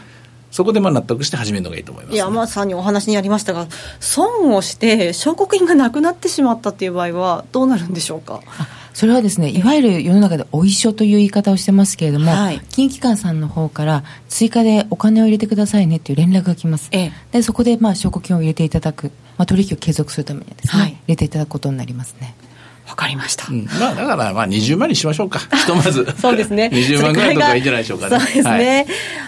[0.51, 3.67] そこでまあ納得して始めるのがいいと思います、ね、いや、まさにお話にありましたが、
[3.99, 8.41] 損をして、証拠金がなくなってしまったっていう場合は、どうなるんでしょうか？
[8.93, 16.89] それはですね、いわゆる世の中でお一緒という言い方をしてますけれども、はい、金融機関さんの方から追加でお金を入れてくださいねっていう連絡が来ます。
[16.91, 22.33] ええ、でそこでまあ証拠金を入れていただく、まあ、取引を継続するためにはですね、はい、入れていただくことになりますね。
[22.97, 23.45] わかりました。
[23.51, 25.38] うん、まあ、だから、まあ、20万にしましょうか。
[25.55, 26.15] ひとまず。
[26.19, 26.71] そうですね。
[26.73, 28.17] 20万ぐらいとかいいんじゃないでしょうかね。
[28.19, 28.86] そうですね。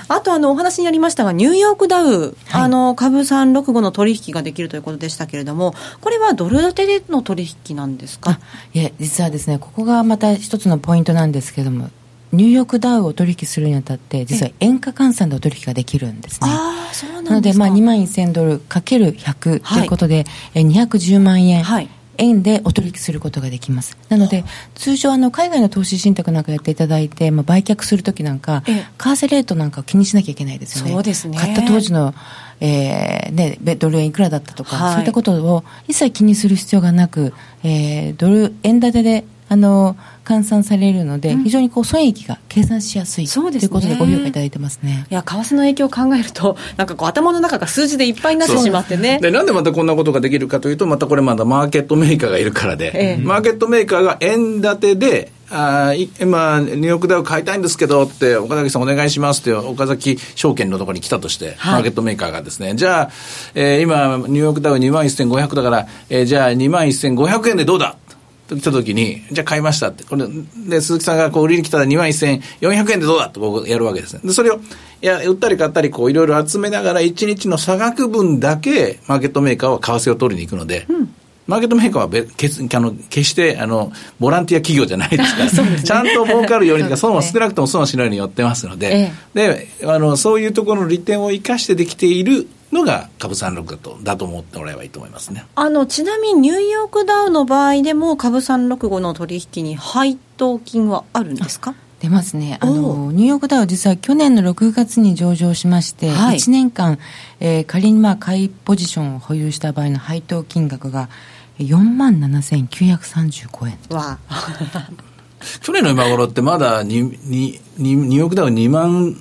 [0.08, 8.40] はい、あと、あの、お話にありましたが、ニューヨークダウ、はい、あの、株365の取引ができるということでしたけれども、これはドル建てでの取引なんですか？
[8.74, 11.92] いえ、実はですね、ここがまた一つのポイントなんですけれども、
[12.32, 16.48] ニューヨークダウを取引するにあたって、実は円価換算でお取引ができるんですね。
[16.50, 21.62] あそうなんなので、まあ、2万1000ドルかける100ということで、はい、210万円。
[21.62, 23.98] はい円でお取引することができます。
[24.10, 30.92] なので、通常あの海外の投資信託なんかやっていただいて、まあ、売却するときなんか、為替レートなんかを気にしなきゃいけないですよね。
[30.92, 31.38] そうですね。
[31.38, 32.14] 買った当時の、
[32.62, 39.96] えーね、ドル円いくらだったとか、はい、そういったことを一切気にする必要がなく、えー、ドル円建てであの
[40.30, 45.08] 換算されるので、うん、非常にこう損益が計算しやすいそうです、ね、ということでご評価いただいてますね。
[45.10, 49.20] いや為替の影響を考えると なんかこう頭の中が数字でいっぱいになってしまってね。
[49.22, 63.12] でなんでまたこんなことができるかというとまたこれまだマーケットメーカーがいるからで、ええ、マーケットメーカーが円建てであ今、ニューヨークダウ買いたいんですけどって、岡崎さんお願いしますって、岡崎証券のところに来たとして、はい、マーケットメーカーがですね、じゃあ、
[63.56, 67.96] えー、今、ニューヨークダウ2万1500だから、えー、じゃあ2万1500円でどうだ？
[68.09, 68.09] と
[68.56, 70.04] 来た時に、じゃあ買いましたって。
[70.04, 70.26] これ
[70.68, 74.22] で、鈴木さんがこう売りに来たら2万1400円でどうだって僕やるわけですね。
[74.24, 74.60] で、それを、
[75.02, 81.14] いや、売ったり買ったり、こういろいろ集めながら、1日の差額分だけ、マーケットメーカーは為替を取りに行くので、うん。
[81.50, 82.30] マーケットメーカーは別
[82.78, 95.46] あの決してあのボランティア企業じゃないですから、ね、ちゃんと儲かるようにとか、 損は少なくとも損はしないように寄ってますので、ええ、であのそういうところの利点を生かしてできているのが株36だとだと思ってもらえばいいと思いますね。
[95.56, 101.74] あのちなみにニューヨークダウの場合でも株365の取引に配当金はあるんですか？
[102.00, 102.58] 出ますね。
[102.62, 106.98] あのニューヨークダウ実は去年の6月に上場しまして、はい、1年間、
[107.40, 111.10] えー、仮にまあ買いポジションを保有した場合の配当金額が
[111.58, 113.78] 4万7935円。
[113.90, 114.18] わ
[115.62, 119.16] 去年の今頃ってまだニニニニューヨークダウ2万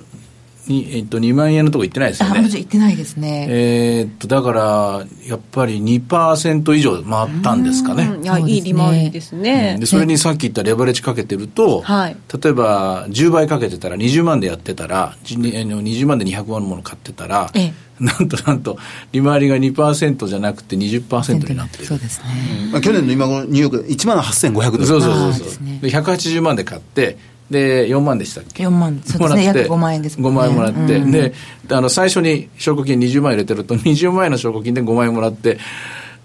[0.67, 2.41] に、えっと、2万円のとこ行ってないですよね。
[2.41, 3.47] 行ってないですね。
[3.49, 8.09] えー、っと、だから、やっぱり2%以上回ったんですかね。
[8.21, 9.77] いや、いい利回りですね。
[9.79, 18.77] で、それにさっき言ったレバレッジかけてると、はい、例えば、10倍かけてたら、20万でやってたら、20万で200万のもの買ってたら、ええなんとなんと、
[19.11, 21.85] 利回りが2%じゃなくて20%になってる。
[21.85, 22.25] そうですね。
[22.71, 24.85] まあ、去年の今頃ニューヨーク1万8500ドル。
[24.85, 25.81] そうそうそうそう。
[25.81, 27.17] で、180万で買って、
[27.49, 29.01] で4万でしたっけ？4万。
[29.03, 29.43] そうですね。
[29.45, 30.39] 約5万円ですもんね。
[30.39, 31.33] 5万円もらって、うん、で
[31.69, 35.57] あの最初に証拠金20万入れてると20万円の証拠金で5万円もらって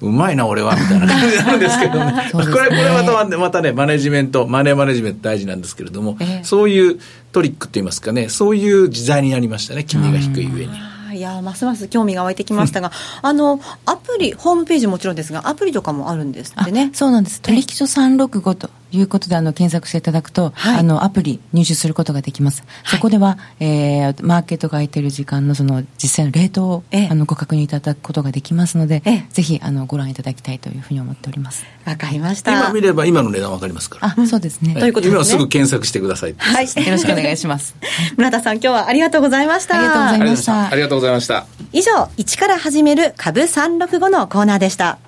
[0.00, 2.12] うまいな俺はみたいな感じなんですけどね。
[2.12, 6.98] ね、これこれまたまたねマネジメントマネーマネジメント大事なんですけれども、えー、そういう
[7.32, 10.94] トリックって言いますかねそういう時代になりましたね金利が低い上に。
[11.14, 12.90] いやますます興味が湧いてきましたが、
[13.22, 16.90] あのアプリ、ホームページもちろんですが、アプリとかもあるんですってね。
[16.92, 31.64] そうなんです、取引所365ということであの検索していただくと、はい、あのアプリ入手することができます、そこでは、えー、マーケットが空いている時間のその実際のレートを、えあのご確認いただくことができますので、えぜひあのご覧いただきたいというふうに思っております。
[31.84, 32.52] わかりました。
[32.52, 34.14] 今見れば今の値段わかりますから。
[34.18, 37.74] あそうですね、ということで、ね、今すぐ検索してくださいはい、よろしくお願いします。
[38.16, 39.78] 村田さん今日はありがとうございました。
[39.78, 40.70] ありがとうございました。
[40.70, 41.46] ありがとうございました。
[41.72, 44.98] 以上一から始める株365のコーナーでした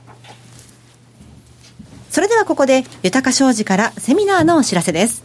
[2.17, 5.23] それではここで、豊か商事からセミナーのお知らせです。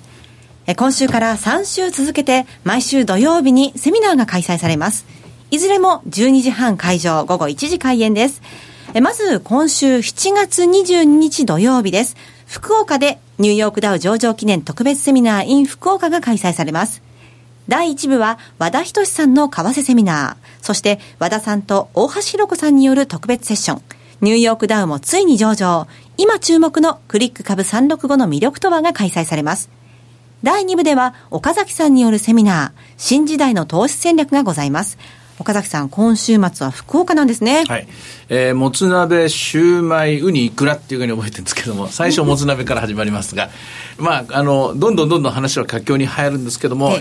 [0.75, 5.05] 今週から3週続けて、毎週土曜日にセミナーが開催されます。
[5.51, 8.41] いずれも12時半会場、午後1時開演です。
[9.01, 12.17] まず、今週7月22日土曜日です。
[12.45, 17.01] 福岡でニューヨークダウ上場記念特別セミナー in 福岡が開催されます。
[17.69, 23.81] 第1部は和田仁さんの為替セミナー、そして和田さんと大橋弘子さんによる特別セッション。
[24.19, 25.87] ニューヨークダウもついに上場。
[26.17, 29.69] 今注目のクリック株365の魅力とはが開催されます。
[30.43, 34.97] 第2部では岡崎さんによるセミナー、新時代の投資戦略がございます。
[35.39, 37.63] 岡崎さん、今週末は福岡なんですね。
[37.67, 37.87] はい。
[38.29, 43.49] えー、もつ鍋、シューマイ、ウニ、イクラっていうふうに覚えてるんですけども、最初もつ鍋から始まりますが、
[43.97, 46.95] まあ、あの、どんどんどんどん話は佳境に入るんですけども、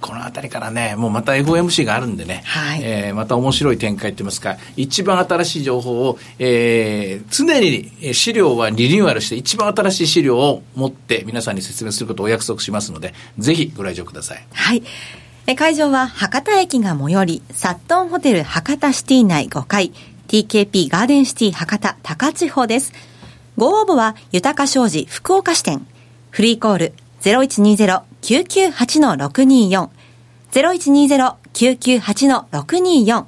[0.00, 14.46] この辺りからね、もうまた FOMC があるんでね、はい、えー、また面白い展開って言いますか、一番新しい情報を、えー、常に資料はリニューアルして、一番新しい資料を持って皆さんに説明することをお約束しますので、ぜひご来場ください。
[14.52, 14.82] はい。
[15.56, 19.92] 会場は博多駅が最寄り、サットンホテル博多シティ内5階、
[20.28, 22.92] TKP ガーデンシティ博多高千穂です。
[23.56, 25.86] ご応募は、豊か商事福岡支店。
[26.30, 26.92] フリーコール
[28.22, 29.88] 0120-998-624。
[30.52, 33.24] 0120-998-624。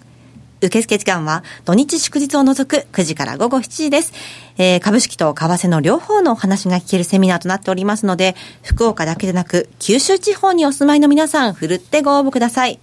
[0.63, 4.13] 受付時間は土日祝日を除く9時から午後7時です。
[4.59, 12.79] えー、株式と為替の両方のお話が聞けるセミナーとなっておりますので、福岡だけでなく、九州地方にお住まいの皆さん、ふるってご応募ください。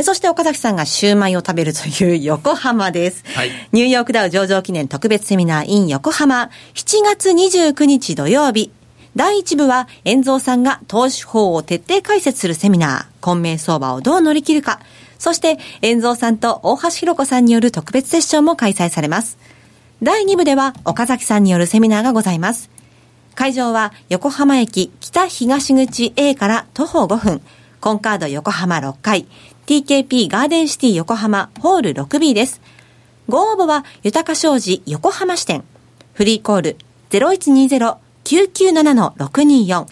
[0.00, 3.22] そして岡崎さんがシューマイを食べるという横浜です。
[3.34, 8.72] はい、ニューヨークダウ上場記念特別セミナー in 横浜、7月29日土曜日。
[9.14, 14.80] 第1部は、遠蔵さんが投資法を徹底解説するセミナー、混迷相場をどう乗り切るか。
[15.18, 19.36] そして、遠蔵さんと大橋弘子さんによる特別セッションも開催されます。
[20.02, 22.70] 第2部では、岡崎さんによるセミナーがございます。
[23.34, 27.42] 会場は、横浜駅北東口 A から徒歩5分、
[27.80, 29.26] コンカード横浜6階、
[29.66, 32.62] TKP ガーデンシティ横浜ホール 6B です。
[33.28, 35.64] ご応募は、豊か商事横浜支店。
[36.14, 36.76] フリーコール
[37.10, 38.01] 0120
[38.32, 39.86] 0120-997-624。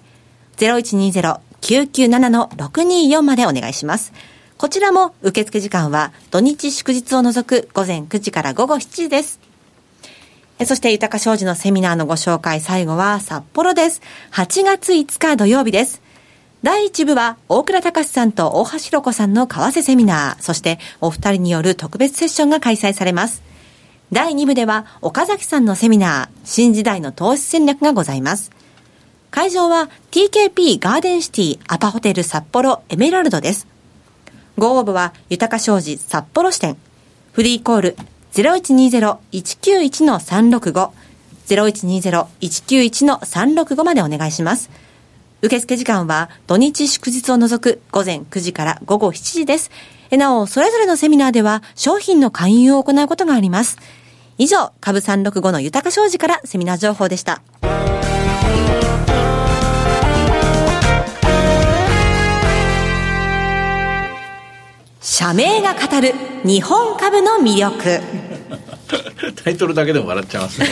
[0.57, 4.13] 0120-997-624までお願いします。
[4.57, 9.41] こちらも受付時間は土日祝日を除く午前9時から午後7時です。
[10.67, 14.03] そして豊か商事のセミナーのご紹介最後は札幌です。
[14.33, 16.03] 8月5日土曜日です。
[16.63, 23.43] 第1部は、大倉隆さんと大橋弘子さんの為替セミナー、そしてお二人による特別セッションが開催されます。
[24.13, 28.51] 第2部では、岡崎さんのセミナー、新時代の投資戦略がございます。
[29.31, 33.69] 会場は TKP ガーデンシティアパホテル札幌エメラルドです。
[34.59, 36.77] ご応募は、豊か商事札幌支店。
[37.33, 37.97] フリーコール
[38.33, 40.91] 0120-191-365。
[41.47, 44.71] 0120-191-365までお願いします。
[45.43, 49.71] 受付時間は土日祝日を除く午前9時から午後7時です。
[50.11, 53.79] なお、それぞれのセミナーでは商品の勧誘を行うことがあります。
[54.41, 57.43] 以上、株365の豊か商事からセミナー情報でした。
[65.03, 68.31] 社名が語る日本株の魅力。
[69.45, 70.67] タイトルだけでも笑っちゃいますね、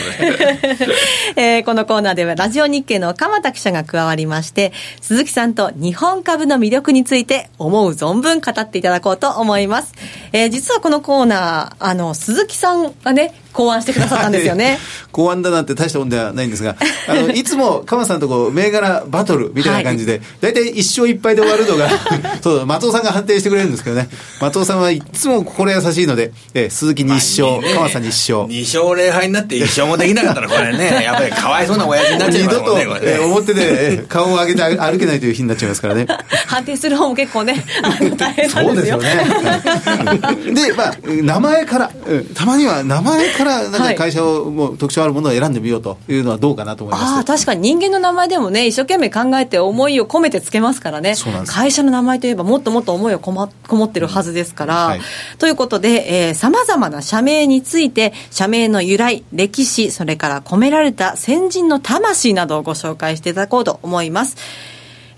[1.35, 9.93] えー、このコーナーではラジオ日経の鎌田記者が加わりまして、鈴木さんと日本株の魅力について思う存分語っていただこうと思います。
[10.33, 14.77] えー、実はこのコーナー、あの、鈴木さんがね、考案してくださったんですよね。
[15.11, 16.75] 考案だなんて大したもんではないんですが、
[17.07, 21.89] あの、 いつも鎌さんとこう、銘柄バトルみたいな感じで、大体、一勝一敗で終わるのが
[22.41, 24.07] そう、松尾さんが判定してくれるんですけどね、
[24.39, 28.53] 松尾さんはいつも心優しいので、えー、鈴木に1勝、鎌、まあ、さんに1勝。
[28.53, 36.05] 2勝0敗になって1勝もできなかったら、これね、 やっぱりかわいそうな親父になっちゃいますもんね、二度と、えー、表で、えー、顔を上げて歩けないという日になっちゃいますからね。
[36.47, 38.65] 判定する方も結構ね、大変なんですよ。
[38.65, 40.53] そうですよね。
[40.53, 41.91] で、まあ、名前から、
[42.35, 51.15] たまには名前から、なんか会社を、もう特徴あるものを選んでみようというのはどうかなと思いますあ確かに人間の名前でもね、一生懸命考えて思いを込めてつけますからね。
[51.47, 54.85] 会社の名前といえばもっともっと思いをこもこもってるはずですから。
[54.85, 55.01] うんはい、
[55.37, 64.37] ということで、さまざまな社名について、社名の由来、歴史、それから込められた先人の魂などをご紹介していただこうと思います。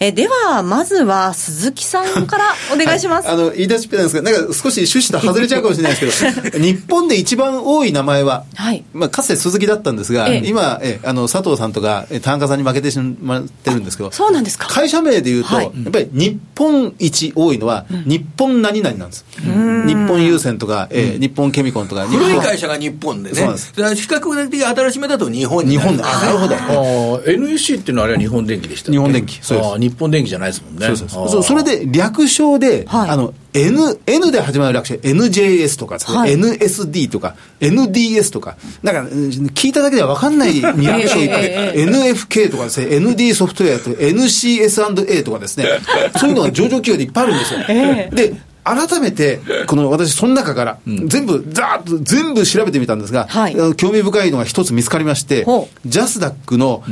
[0.03, 3.27] えでは、まずは鈴木さんからお願いします。
[3.27, 14.67] はい、あの、言い出しっぺなんですが、なんか少し趣旨と外れちゃうかもしれないですけど、 日本で一番多い名前は、はい、まあ、かつて鈴木だったんですが、え今、えあの、佐藤さんとか、田中さんに負けてしまってるんですけど、そうなんですか。
[14.69, 19.23] 会社名で言うと、はい、やっぱり日本一多いのは、うん、日本何々なんです。
[19.37, 23.35] 日本郵船とか、えー、日本ケミコンとか、古い会社が日本でね。
[23.35, 23.71] そうなんです。
[23.75, 26.05] 比較的新しめだと日本に日本だ。
[26.05, 27.21] なるほど。
[27.27, 29.37] NEC っていうのはあれは日本電機でした日本電機。
[29.43, 29.90] そうです。
[29.91, 30.87] 日本電機じゃないですもんね。
[30.95, 39.13] そうそうそれで略称で、はい、あの、N、N で始まる略称、NJS とか、はい、NSD とか、NDS とか、なんか、
[39.53, 45.65] 聞いただけでは分かんない略称いっぱい、NFK とかですね、ND ソフトウェアと NCS&A とかですね、
[46.17, 47.59] そういうのが上場企業でいっぱいあるんですよ。
[47.67, 48.33] えー、で、
[48.63, 55.45] 改めて、この私、その中から、全部、ざーっと全部調べてみたんですが、はい、興味深いのが一つ見つかりまして、
[55.85, 56.83] ジャスダックの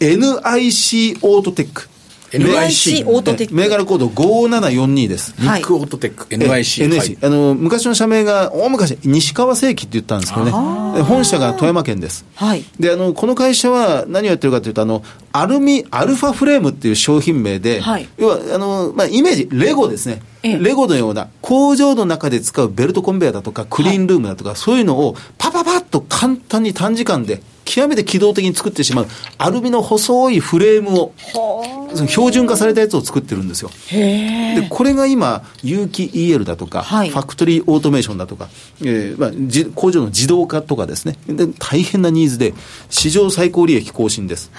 [0.00, 1.88] NIC オートテック。
[2.32, 3.54] NIC オートテック。
[3.54, 5.34] 銘柄コード5742です。
[5.38, 6.88] ニックオートテック、NIC。
[6.88, 7.26] NIC。
[7.26, 10.50] あの、昔の社名が、大昔、西川世紀って言ったんですけどね。
[11.02, 12.24] 本社が富山県です。
[12.34, 12.64] はい。
[12.80, 15.02] で、あの、この会社は何をやってるかというと、あの、
[15.32, 20.22] アルミ、アルファフレームっていう商品名で、はい、要は、あの、まあ、イメージ、レゴですね。
[20.42, 29.06] レゴのような工場の中で使うベルトコンベヤーだとかクリーンルームだとか、そういうのをパパパッと簡単に短時間で極めて機動的に作ってしまう、
[29.36, 31.12] アルミの細いフレームを、
[32.08, 33.70] 標準化されたやつを作ってるんですよ。
[33.90, 38.48] で、これが今、有機 EL だとか、はい、ファクトリーオートメーションだとか、
[38.82, 42.54] えーまあ、工場の自動化とかですね、で大変なニーズで、
[42.88, 44.50] 史上最高利益更新です。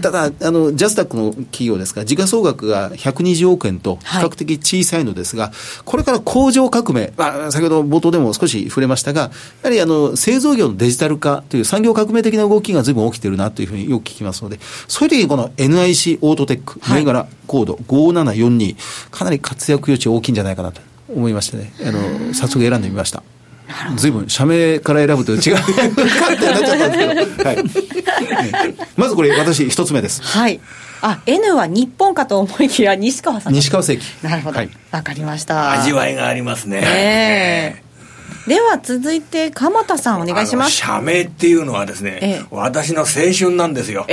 [0.00, 5.52] ただ、あの、ジャスタックの企業ですから、時価総額が120億円と比較的小さいのですが、はい、
[5.84, 9.30] これから工場革命、まあ、先ほど冒頭でも少し触れましたが、や
[9.64, 23.22] はりあの、製造業のデジタル化という産業革命的な動きがずいぶん起きてるなというふうによく聞きますので、そういう時にこの NIC オートテック、銘柄コード5742、かなり活躍余地大きいんじゃないかなと思いましてね、あの、早速選んでみました。
[23.96, 25.56] ずいぶん社名から選ぶと違う。
[25.64, 25.64] 観
[26.36, 30.22] 点になっちゃったんですけど、はい、まずこれ私一つ目です。
[30.22, 30.60] はい。
[31.00, 33.52] あ N は日本かと思いきや西川さん。
[33.52, 34.58] 西川世紀なるほど。
[34.58, 35.72] わ、はい、かりました。
[35.80, 36.80] 味わいがありますね。
[36.82, 37.83] ええ
[38.46, 40.72] では続いて鎌田さんお願いします。
[40.72, 44.06] 社名っていうのはですね、ええ、私の青春なんですよ、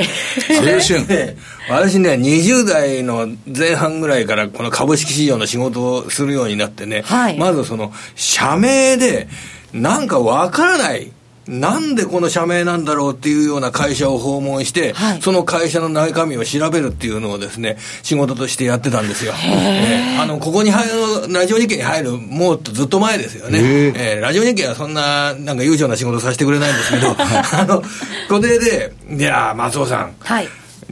[0.50, 1.36] 青春。
[1.70, 9.28] 私ね20代の前半ぐらいからこの株式市場の仕事をするようになってね、はい、まずその社名で
[9.74, 11.12] なんかわからない
[11.48, 19.34] なんでこの社名なんだろうっていうような会社を訪問して、はい、その会社の中身を調べるっていうのをですね、仕事としてやってたんですよ。
[19.44, 20.88] えー、あの、ここに入
[21.28, 23.60] る、ラジオ日経に入る、もうずっと前ですよね。
[23.96, 27.82] えー、ラジオ日経はそんな、なんか悠長な仕事させてくれないんですけど、 あの、
[28.30, 30.48] 固定で、いや松尾さん、はい、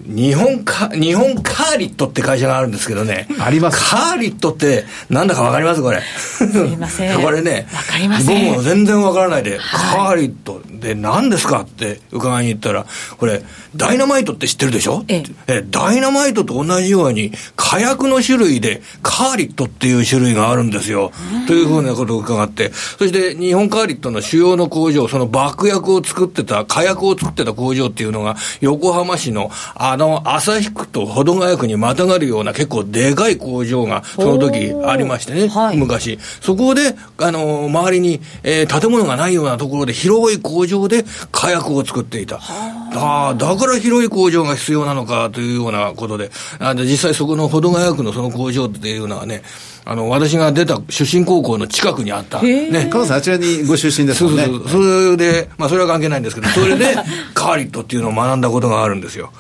[0.06, 3.28] 日本カ、日本カーリットって会社があるんですけどね。
[3.40, 3.90] あります。
[3.90, 5.82] カーリットってなんだかわかります？
[5.82, 6.02] これ。
[6.18, 7.20] すいません。
[7.22, 7.68] これね。
[7.74, 8.46] わかりません。
[8.48, 12.86] 僕も全然わからないで、カーリットで何ですかって伺いに行ったら、
[13.18, 13.44] これ、
[13.76, 15.04] ダイナマイトって知ってるでしょ？
[15.08, 15.64] ええ。
[15.70, 21.12] ダイナマイトと同じように、火薬の種類でカーリットっていう種類があるんですよ。
[21.48, 36.18] というふうなことを伺って、そして日本カーリットの主要の工場、その爆薬を作ってた、火薬を作ってた工場っていうのが、横浜市の、あの、旭区と保土ヶ谷区にまたがるような結構でかい工場がその時ありましてね、はい、昔。
[36.42, 42.40] そこで、あの、周りに、えー、建物がないようなところで広い工場で火薬を作っていた。
[42.42, 49.44] ああ、だから広い工場が必要なのかというようなことで、あで実際そこの保土ヶ谷区のその工場っていうのはね、
[49.90, 52.44] あの、私が出た出身高校の近くにあった。
[52.44, 52.88] ね。
[52.92, 54.46] 加藤さん、あちらにご出身ですもんね。
[54.46, 56.96] そうそうそれで、まあ、それは関係ないんですけど、それで、
[57.34, 59.32] カーリットっていうのを学んだことがあるんですよ。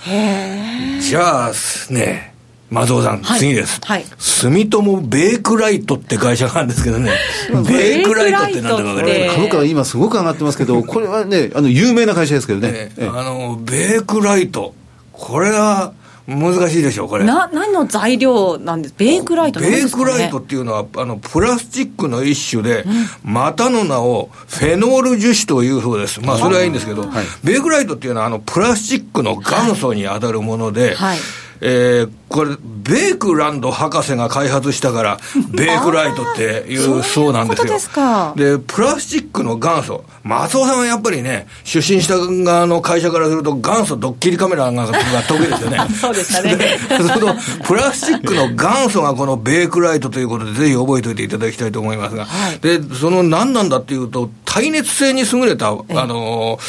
[1.01, 1.51] じゃあ、
[1.91, 2.33] ね、
[2.71, 3.79] 松尾さん、はい、次です。
[3.83, 4.05] はい。
[4.17, 7.11] 住友ベイクライトって会社があるんですけどね。
[7.69, 9.35] ベイクライトってなんだかわかります？
[9.35, 12.71] 株価は今すごく上がってますけど、 これはね、あの、有名な会社ですけどね。
[12.71, 14.73] ねあの、ベイクライト。
[15.13, 15.93] これは、
[16.29, 17.25] 難しいでしょう、これ。
[17.25, 18.95] な、何の材料なんです？
[18.97, 22.89] ベイクライトベイクライトっていうのは、あの、プラスチックの一種で、う
[23.29, 26.21] ん、またの名をフェノール樹脂というそうです。
[26.21, 31.17] まあ、それはいいんですけど、はい、ベイクライトっていうのは、あの、プラスチックの元祖に当たるもので、はい、はい。
[31.61, 35.17] えー、これ、ベイクランド博士が開発したから、
[35.51, 38.33] ベイクライトっていうそうなんですよ。
[38.35, 40.03] でプラスチックの元祖。
[40.23, 44.87] 松尾さんはやっぱりね、出身した側の会社からすると元祖ドッキリカメラが
[45.27, 45.79] 得意ですよね。
[45.99, 46.79] そうでしたね。
[46.97, 52.25] その、プラスチックの元祖がこのベイクライトということで、ぜひ覚えておいていただきたいと思いますが。
[52.25, 55.73] はい、で、その何なんだっていうと、耐熱性に優れた、あ
[56.05, 56.59] の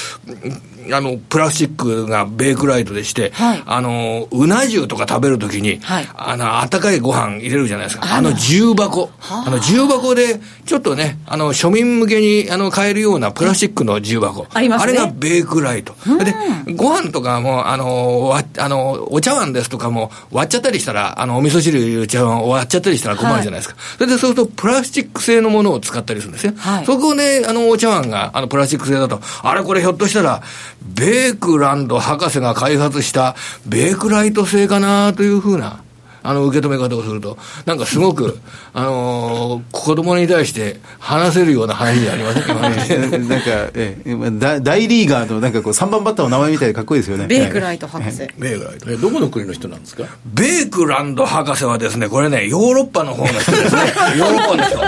[0.93, 8.15] あの、プラスチックがベイクライトでして、はい、あの、うな重とか食べるときに、はい、あの、温かいご飯入れるじゃないですか。
[8.15, 9.11] あの重箱。
[9.29, 14.47] あの重箱で、ちょっとね、あの、庶民向けに、あの、買えるようなプラスチックの重箱。
[14.53, 14.93] ありますね。
[14.93, 15.95] あれがベイクライト。
[16.25, 16.35] で、
[16.75, 23.75] ご飯とかも、あの、わ、あの、お茶碗ですとかも割っちゃったりしたら、あの、お味噌汁入れ茶碗割っちゃったりしたら困るじゃないですか。
[23.77, 26.53] はい、それで、そうすると、プラスチック製のものを使ったりするんですよ。
[26.57, 30.43] はい、そこをね、あの、お茶碗が、あの、プラスチック製だと、あれこれひょっとしたら、
[30.83, 33.37] ベイクランド博士が開発した
[33.67, 35.83] ベイクライト製かなというふうな、
[36.23, 38.39] あの、受け止め方をすると、なんかすごく、
[38.75, 42.43] あのー、子供に対して話せるような話になりません？
[42.43, 42.55] か、
[43.19, 47.27] ね、なんか、ええ、大リーガーのなんかこう、3番バッターの名前みたいでかっこいいですよね。
[47.27, 48.29] ベイクライト博士。
[48.39, 48.91] ベイクライト。
[48.91, 50.05] え、どこの国の人なんですか？
[50.27, 53.81] ベイクランド博士はですね、これね、ヨーロッパの方の人ですね。
[54.19, 54.79] ヨーロッパの人。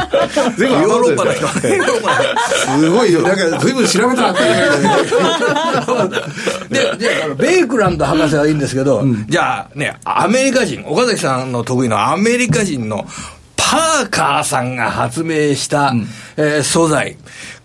[0.56, 1.46] 全部ヨーロッパの人。
[1.48, 3.22] すごいよ。
[3.22, 4.42] なんか、ずいぶん調べたなって。
[6.70, 13.06] で、で、ベイクランド博士はいいんですけど、うん、じゃあね、アメリカ人、岡崎さんの得意のアメリカ人の
[13.56, 15.94] パーカーさんが発明した、
[16.36, 17.16] えー、素材。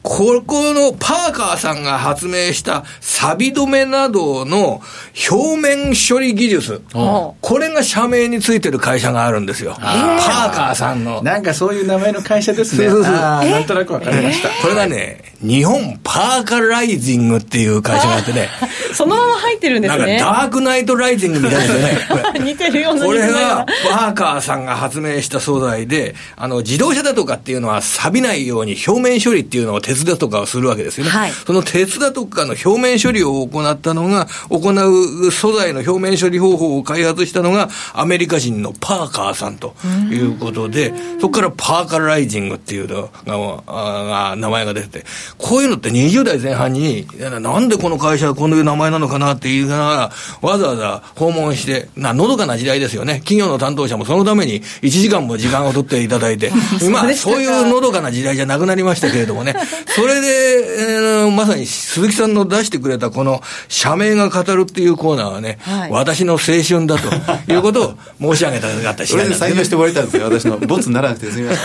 [0.08, 4.82] ここのパーカーさんが発明した錆止めなどの
[5.30, 6.82] 表面処理技術。
[6.94, 9.76] これが社名についてる会社があるんですよ。
[9.78, 11.22] パーカーさんの。
[11.24, 12.90] なんかそういう名前の会社ですね。
[12.90, 14.48] そうそうそうなんとなくわかりました。
[14.62, 18.48] これがね、日本パーカライジングっていう会社があってね。
[18.94, 20.18] そのまま入ってるんですね。
[20.18, 21.98] なんかダークナイトライジングみたいなね。
[22.40, 31.12] 似てるようなこれがパーカーさんが発明した素材で、あの、自動車だとかっていうのは錆びないように表面処理っていうのを鉄だとかをするわけですよね。
[31.12, 39.76] はい、その鉄だとかの表面処理を行ったのが、行う素材の表面処理方法を開発したのが、アメリカ人のパーカーさんと
[40.12, 45.06] いうことで、そこからパーカライジングっていうのが、名前が出て、
[45.38, 53.16] こういうのって20代前半に、なんでこの会社はこういう名前なのかなって言いながら、わざわざ訪問して、な、のどかな時代ですよね。
[53.20, 56.52] 企業の担当者もそのために1時間も時間を取っていただいて、
[56.92, 59.54] まあ、そういうのどかな時代じゃなくなりましたけれどもね、
[59.96, 67.10] それで、えー、まさに鈴木さんの出してくれたこの社名が語るっていうコーナーはね、はい、私の青春だと
[67.52, 70.58] いうことを申し上げたかったし、ね、それで採用してもらいたんですよ、私の。
[70.68, 71.62] ボツにならなくてすみませ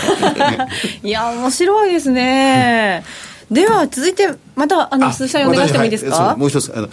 [1.05, 1.07] ん。
[1.07, 3.03] いや、面白いですね。
[3.51, 6.89] では、続いて、また、あの、鈴木さんお願いしてもいいですか、はい、もう一つ、あの、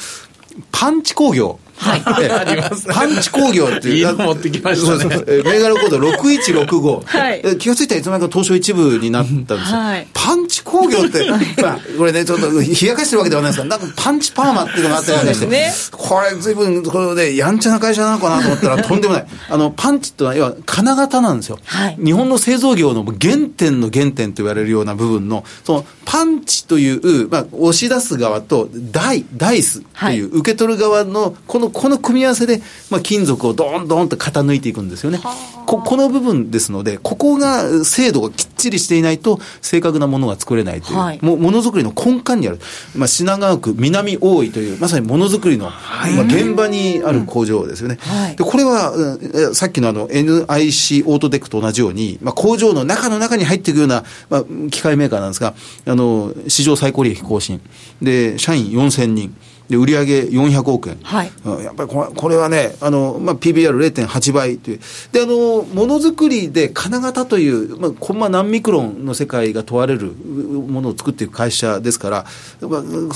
[0.72, 1.58] パンチ工業。
[1.80, 2.02] はい。
[2.92, 3.96] パンチ工業っていう。
[3.96, 5.00] いいの持ってきましたね。
[5.00, 7.02] そうそう銘柄コード6165。
[7.04, 7.58] はい。
[7.58, 9.58] 気がついたらいつの間にか東証一部になったんですよ。
[9.58, 10.06] はい。
[10.12, 11.28] パンチ工業って、
[11.62, 19.26] まあ、これね、ちょっと冷やかしてるわけではないですが、なんかパンチパーマっていうのがあったりして、ね、これ随分、これで、やんちゃな会社なのかなと思ったら、とんでもない。
[19.48, 21.58] あの、パンチってのは、要は、金型なんですよ。
[21.64, 21.98] はい。
[22.04, 32.60] 日本の製造業の原点の原点と言われるような部分の、その、パンチという、まあ、押し出す側と、ダイ、ダイスという、受け取る側の、この、この組み合わせで、
[32.90, 35.20] まあ、金属をどんどんと傾いていくんですよね。
[35.66, 42.58] ここの部分ですので、ここが精度がきっちりしていないと、正確なものが作れないという、はい、もものづくりの根幹にある、
[42.96, 47.98] まあ、品川区南大井という、まさにものづくりの、はい、まあ、現場にある工場ですよね。
[48.00, 55.54] はい、でこれは、うん、さっきのあの NIC オートテックと同じように、まあ、工場の中の中に入っていくような、まあ、機械メーカーなんですが、
[55.86, 57.60] あの史上最高利益更新、
[58.02, 59.34] で社員4000人。
[59.70, 61.30] で売上400億円、はい、
[61.64, 64.80] やっぱりこれこれはね、あのまあ、PBR0.8 倍という、
[65.12, 72.26] であのものづくりで金型という、まあ、コンマ何ミクロンの世界が問われるものを作っていく会社ですから、
[72.58, 72.68] そ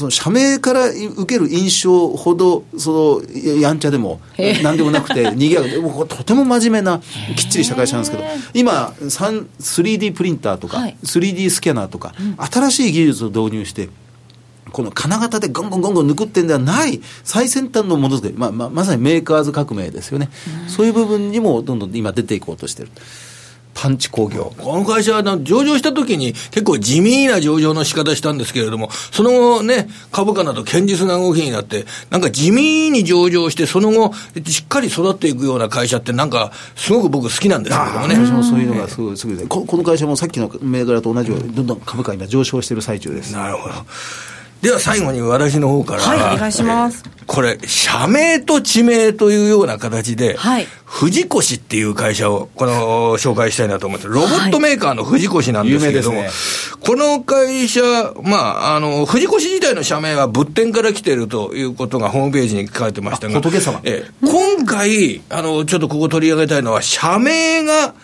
[0.05, 4.21] の社名から受ける印象ほど、そのやんちゃでも、
[4.63, 7.01] なんでもなくて、 にぎやかで、とても真面目な、
[7.35, 8.25] きっちりした会社なんですけど、
[8.55, 13.89] 今、3D プリンターとか、はい、3D スキャナーとか、新しい技術を導入して、
[14.75, 20.31] この金型でゴンゴンゴンゴン抜くってんではない最先端のものづくり、まあまあ、まさにメーカーズ革命ですよね、
[20.65, 22.89] うん、そういう部分にもどんどん今出ていこうとしてる。
[23.75, 24.53] パンチ工業。
[24.57, 34.13] この会社は上場した時に結構地味な上場の仕方したんですけれども、その後ね、株価など堅実な動きになって、なんか地味に上場して、その後、
[34.47, 38.15] しっかり育っていくような会社って、なんか、すごく僕好きなんですけどもね。
[38.15, 43.33] 私もそういうのがすごい、すごいここの会社もさっきの銘柄と同じように、どんどん株価今上昇している最中です。
[43.33, 43.75] なるほど。
[44.65, 46.01] では最後に私の方から。
[46.01, 47.05] はい、お願いします。
[47.27, 56.33] これ、社名と地名というような形で、はい、藤越っていう会社を、この、紹介したいなと思って、ロボットメーカーの藤越なんですけれども、はいね、
[56.81, 57.83] この会社、
[58.23, 63.81] まあ、あの、藤越自体の社名は仏典から来てるということがホームページに書かれてましたが、仏様。
[63.85, 67.95] え今回、あの、ちょっとここ取り上げたいのは、社名が、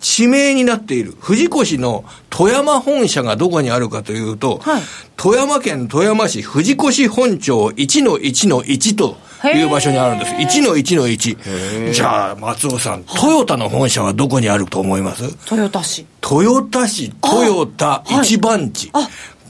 [0.00, 4.82] 地名になっている、藤越の富山本社がどこにあるかというと、はい、
[5.16, 9.16] 富山県富山市藤越本町1の1の1と
[9.54, 10.32] いう場所にあるんです。
[10.34, 11.92] 1の1の1。
[11.92, 15.36] じゃあ、松尾さん、トヨタの本社はどこにあると思います？
[15.46, 16.06] トヨタ市。
[16.20, 18.90] トヨタ市、トヨタ一番地。
[18.92, 19.08] はい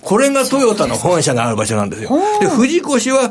[0.08, 2.08] これがトヨタの本社がある場所なんですよ。
[2.40, 3.30] で、藤越は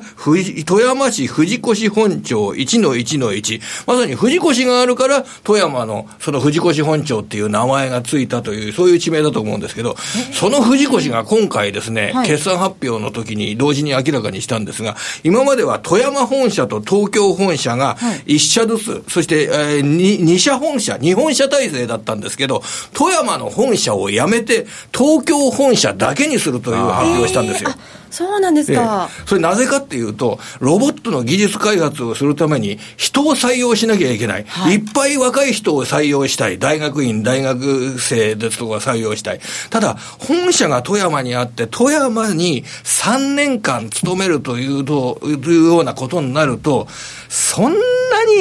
[0.64, 3.62] 富山市藤越本町1の1の1。
[3.88, 9.96] まさに藤越があるから、富山のその藤越本町っていう名前がついたという、そういう地名だと思うんですけど、
[10.34, 17.96] その藤越が今回ですね、はい、決算発表の時に同時に明らかにしたんですが、今までは富山本社と東京本社が
[18.28, 22.62] 1社ずつ、そして、えー、2, 2社本社、日本社体制だったんですけど、
[22.94, 27.72] 富山の本社をやめて、東京本社だけにするとという発表をしたんですよ。
[28.10, 46.88] そうなんですか、それなぜかっていうと、ロボットの技術開発をするために、人を採用しなきゃいけない、はい、いっぱい若い人を採用したい、大学院、大学生ですとか採用したい、ただ、本社が富山にあって、富山に3年間勤めるというというようなことになると、
[47.30, 47.78] そんな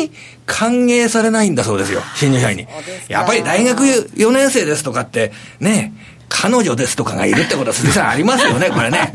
[0.00, 0.10] に
[0.46, 2.66] 歓迎されないんだそうですよ、新入社員に。
[3.08, 5.92] やっぱり大学4年生ですとかって、ね、
[6.28, 9.12] 彼女ですとかがいるってことは鈴木さんありますよね、これね。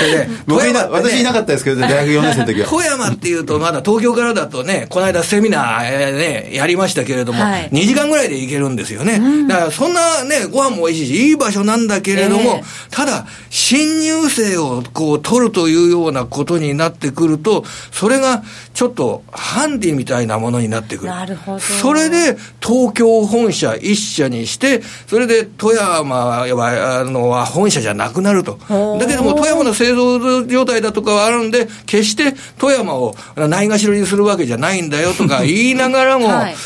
[0.00, 2.68] で、 僕いな、私いなかったですけどね、大学4年生の時は。
[2.68, 9.14] 富山っていうと、まだ東京からだとね、この間セミナー、えー、ね、やりましたけれども、はい、2時間ぐらいで行けるんですよね。
[9.14, 18.42] うん、だからそんなね、ご飯も美味しいし、いい場所なんだけれども、えー、ただ、新入生をこう取るというようなことになってくると、それが
[18.80, 21.08] ちょっとハンディみたいなものになってくる。
[21.08, 21.58] なるほど。
[21.58, 28.58] それで、東京本社一社にして、それで富山はあのは本社じゃなくなると。
[28.98, 36.56] だけども、富山の製造状態だとかはあるんで、決して富山をないがしろにするわけじゃないんだよとか言いながらも、 はい、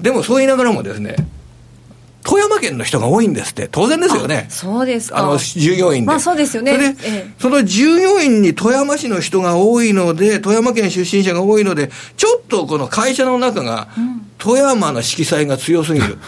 [0.00, 1.14] でもそう言いながらもですね、
[2.30, 4.46] 富山県の人が多いんですって、当然ですよね。
[4.50, 6.06] そうですあの、従業員で。
[6.06, 6.78] まあそうですよね。
[6.78, 13.88] で、ええ、その従業員に富山市の人が多いので、富山県出身者が多いので、ちょっとこの会社の中が、
[14.40, 16.18] 富山の色彩が強すぎる。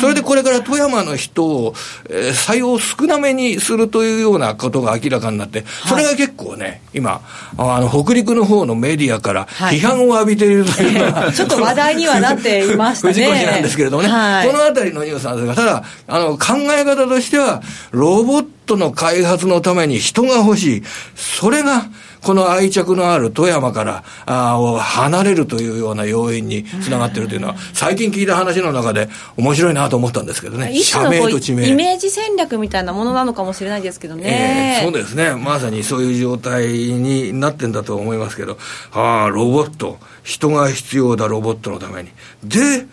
[0.00, 1.74] それでこれから富山の人を、
[2.10, 7.22] えー、採用少なめにするというようなことが明らかになって、それが結構ね、今、
[7.56, 13.14] あの、北陸の方のメディアから批判を浴びているというのは、ちょっと話題にはなっていましたね。
[13.14, 20.82] 藤越なんですけれどもね、はい、このあたりのニュースなんですが、ただ、あの、考え方としては、ロボットの開発のために人が欲しい。
[21.14, 21.86] それが、
[22.22, 30.72] この愛着のある富山からあを離れるというような要因につながっているというのは、最近聞いた話の中で面白いなと思ったんですけどね。
[30.78, 31.68] 社名と地名。
[31.68, 34.78] イメージ戦略みたいなものなのかもしれないですけどね。
[34.78, 35.34] えー、そうですね。
[35.34, 38.56] まさにそういう状態になってんだと思いますけど、
[38.92, 42.10] ああ、ロボット、人が必要だ、ロボットのために。
[42.44, 42.86] で、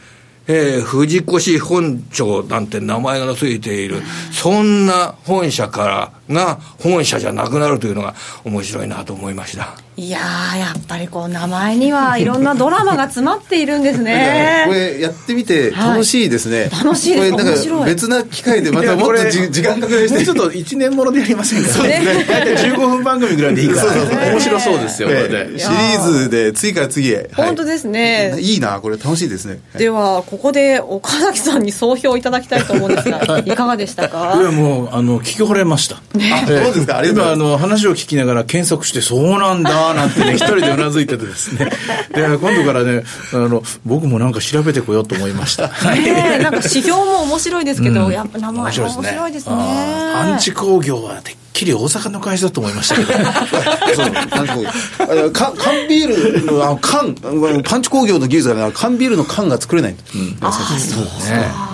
[0.52, 9.89] えー、藤越本庁なんて名前が付いている、そんな本社からが本社じゃなくなるというのが面白いなと思いました。
[10.00, 14.64] いややっぱりこう名前にはいろんなドラマが詰まっているんですね。
[14.68, 17.32] これやってみて楽しいですね、はい、楽しいです。
[17.32, 22.26] これなんか別な機会でまたもっと時間かけしてちょっと1年ものでやりませんかそうですね。
[22.30, 23.94] 大体15分番組ぐらいでいいから、
[24.32, 25.16] 面白そうですよ、ね、
[25.58, 28.38] シリーズで次から次へ、本当ですね。
[28.40, 29.60] いいなこれ楽しいですね。
[29.78, 34.38] ではここで岡崎さんに総評いただきたいと思うんですがいかがでしたか？
[34.40, 37.00] いやもうあの聞き惚れました、ね、あそうですか？
[37.00, 37.40] ありがとうございます。
[37.40, 41.70] 今あの話を聞きながら検索してそうなんだなんてね一人でうなずいててですね、
[42.14, 45.68] で今度からねあの、僕もなんか調べてこようと思いました。
[45.94, 49.56] ねなんか指標も面白いですけど、うん、やっぱ名前も面白いですね。
[49.56, 53.14] アンチ工業はてっきり大阪の会社だと思いましたけど。
[53.96, 57.16] そう、なんか缶ビールの、あの缶、
[57.64, 59.96] パンチ工業の技術が缶ビールの缶が作れない。
[60.16, 61.70] うん、あそうですね。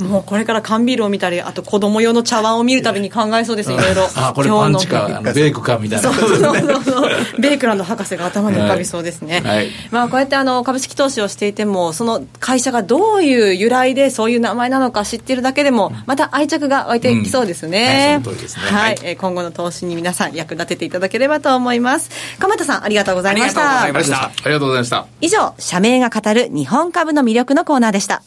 [0.00, 4.08] もうこれから缶ビールを見たり、あと子供用の茶碗を見るたびに考えそうです、いろいろ。
[4.14, 6.12] あ、これパンチか、ベークかみたいな。
[6.12, 9.40] そうそうそうベークランド博士が頭に浮かびそうですね。
[9.44, 18.20] はい、まあこうやってあの株式投資をしていても、その会社がどういう由来でそういう名前なのか知ってるだけでも、また愛着が湧いてきそうですね。
[18.24, 22.10] うん、はい、ね、はい、今後の投資に皆さん役立てていただければと思います。
[22.38, 23.82] 鎌田さん、ありがとうございました。
[23.82, 24.24] ありがとうございました。
[24.24, 25.06] ありがとうございました。
[25.20, 28.22] 以上、社名が語る日本株の魅力のコーナーでした。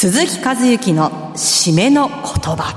[0.00, 2.74] 鈴木和之の締めの言葉。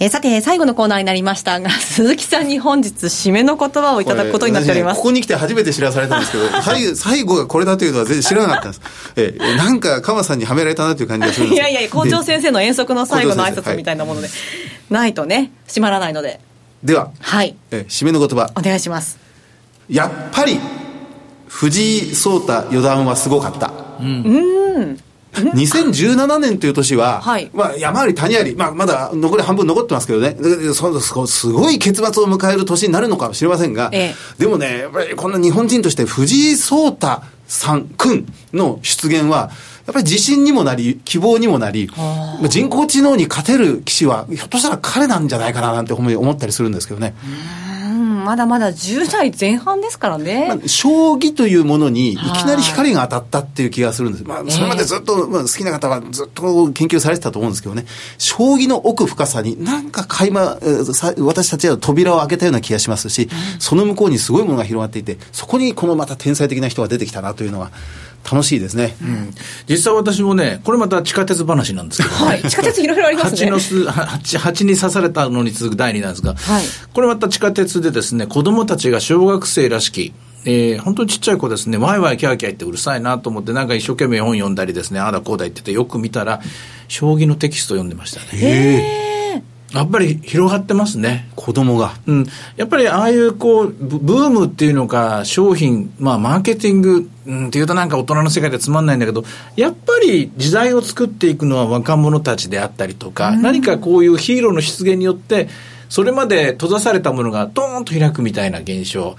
[0.00, 4.96] えさて、最後のコーナーになりましたが、 鈴木さんに本日、締めの言葉をいただくことになっております。
[4.96, 8.80] ここに来て初めて知らされたんですけど、 最最後がこれだというのは全然知らなかったんです。
[9.14, 14.36] えなんか、鎌さんにはめられたなという感じがするんですいやいや、校長先生の遠足の最後の挨拶みたいなもので、はい、
[14.90, 16.40] ないとね、閉まらないので。
[16.82, 17.54] では、はい。
[17.70, 18.50] え締めの言葉。
[18.56, 19.18] お願いします。
[19.88, 20.58] やっぱり、
[21.46, 23.70] 藤井聡太四段はすごかった。
[24.00, 24.06] うん。
[24.08, 30.36] うん2017年という年は、はい、まあ、山あり谷あり、まあ、まだ残り半分残ってますけどね、
[30.74, 39.50] そすごい結末を迎える年になるのかもしれませんが、ええ、でもね、やっぱりこんな日本人として藤井聡太さん、君の出現は、
[39.86, 41.88] やっぱり自信にもなり、希望にもなり、
[42.48, 47.14] 人工知能に勝てる棋士は、ひょっとしたら彼なんじゃないかななんて思ったりするんですけどね。
[48.22, 52.16] まだまだ10代前半ですからね、まあ、将棋というものにい。
[52.16, 57.86] きなり光が当たったっていう気がするんです、まあ、それまでずっと、まあ、好きな方はずっと研究されてたと思うんですけどね、
[58.18, 60.58] 将棋の奥深さに、なんか垣間、
[61.18, 67.70] 私たちは扉を開けたような気がしますし、その向こうにすごいものが広がっていて、そこにこのまた天才的な人が出てきたなというのは、
[68.30, 69.30] 楽しいですね、うん、
[69.68, 73.50] 実際私もね、これまた地下鉄話なんですけど、はい、地下鉄いろいろありますね。
[73.50, 80.12] 蜂の蜂蜂に刺されたのに続く第2なんですが、はい、これまた地下鉄でですね、子供たちが小学生らしき、
[80.44, 86.40] えー、本当にちっちゃい子ですね、ワイワイキャーキャー言ってうるさいなと思って、なんか一生懸命本読んだりですね、ああだこうだ言ってて、よく見たら、
[86.88, 88.26] 将棋のテキスト読んでましたね。
[88.32, 89.21] へ
[89.74, 91.28] やっぱり広がってますね。
[91.34, 91.94] 子供が。
[92.06, 92.26] うん。
[92.56, 99.24] やっぱりああいうこう、ブームっていうのか、商品、まあマーケティング、うん、っていうとなんか大人の世界でつまんないんだけど、
[99.56, 105.48] やっぱり時代を作っていくのは若者たちであったりとか、何かこういうヒーローの出現によって、
[105.88, 109.16] それまで閉ざされたものがドーンと開くみたいな現象。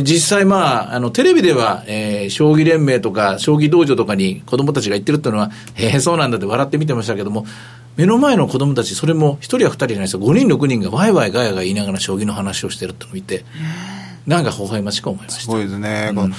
[0.00, 7.44] 実際まあ、あの、テレビでは、えー、将棋連盟とか、将棋道場とかに子供たちが行ってるっていうのは、へえ、そうなんだって笑って見てましたけども、
[7.96, 13.44] 目の前の子供たち、それも一人や二人じゃないですよ、5人、6人がワイワイガヤガヤ言いながら将棋の話をしてるってのを見て、
[14.26, 15.40] なんか微笑ましく思いました。
[15.42, 16.12] すごいですね。
[16.14, 16.34] うん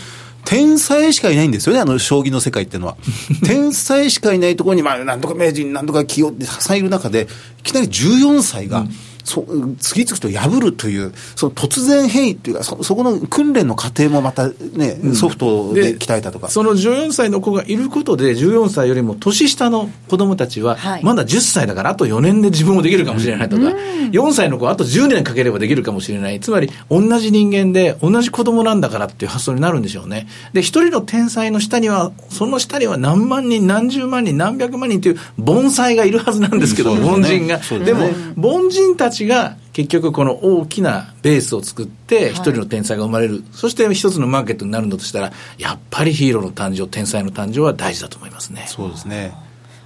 [0.46, 2.98] 天才しかいないんですよね、あの将棋の世界っていうのは。
[3.48, 7.30] 天才しかいないところに、まあ、なんとか名人、なんとか清ってたくさんいる中で、
[7.60, 9.46] いきなり14歳が、うんそ
[9.80, 16.50] 次々と破るという、その突然変異っていうか、そそこの訓練の過程もまたね、ソフトで鍛えたとか。
[16.50, 23.64] その14歳の子がいることで、14歳よりも年下の子供たちは、まだ10歳だから、あと4年で自分もできるかもしれないとか、
[24.12, 26.40] 4歳の子はあと10年かければできるかもしれない。
[26.40, 30.28] つまり、同じ人間で、同じ子供なんだからっていう発想になるんでしょうね。
[30.54, 37.60] で、一人の天才の下には、その下には何万人、何十万人、何百万人という盆栽がいるはずなんですけど、凡人が。
[37.84, 48.66] でも、凡人たちちが結局この大きなベースを作って一人の天才が生まれる、はい、そして一つのマーケットになるんだとしたらやっぱりヒーローの誕生天才の誕生は大事だと思いますね。
[48.68, 49.34] そうですね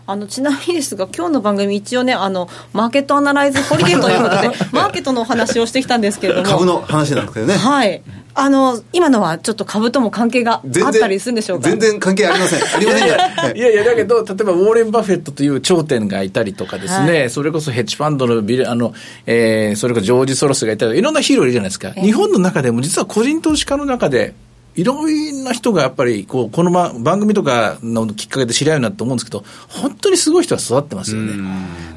[0.10, 7.58] あのちなみにですが、今日の番組、一応ね、あのマーケットアナライズホリデーということで、 マーケットのお話をしてきたんですけれども、株の話なんですけどね。
[7.58, 8.02] はい、
[8.34, 11.70] あの今のはちょっと株とも関係があったりするんでしょうか？
[11.70, 12.60] 全然関係ありません。
[12.74, 18.94] ありません いやいや、だけど、例えばウォーレン・バフェットという頂点がいたりとかですね、はい、それこそヘッジファンドのビル、あの、
[19.26, 21.92] えー、それこそジョージ・ソロスがいたり、いろんなヒーローいるじゃないですか。
[21.92, 24.34] 日本の中でも実は個人投資家の中で、
[24.78, 31.34] いろんな人がやっぱりこうこの番組とかのきっかけで知り合うなと思うんですけど、本当にすごい人が育ってますよね。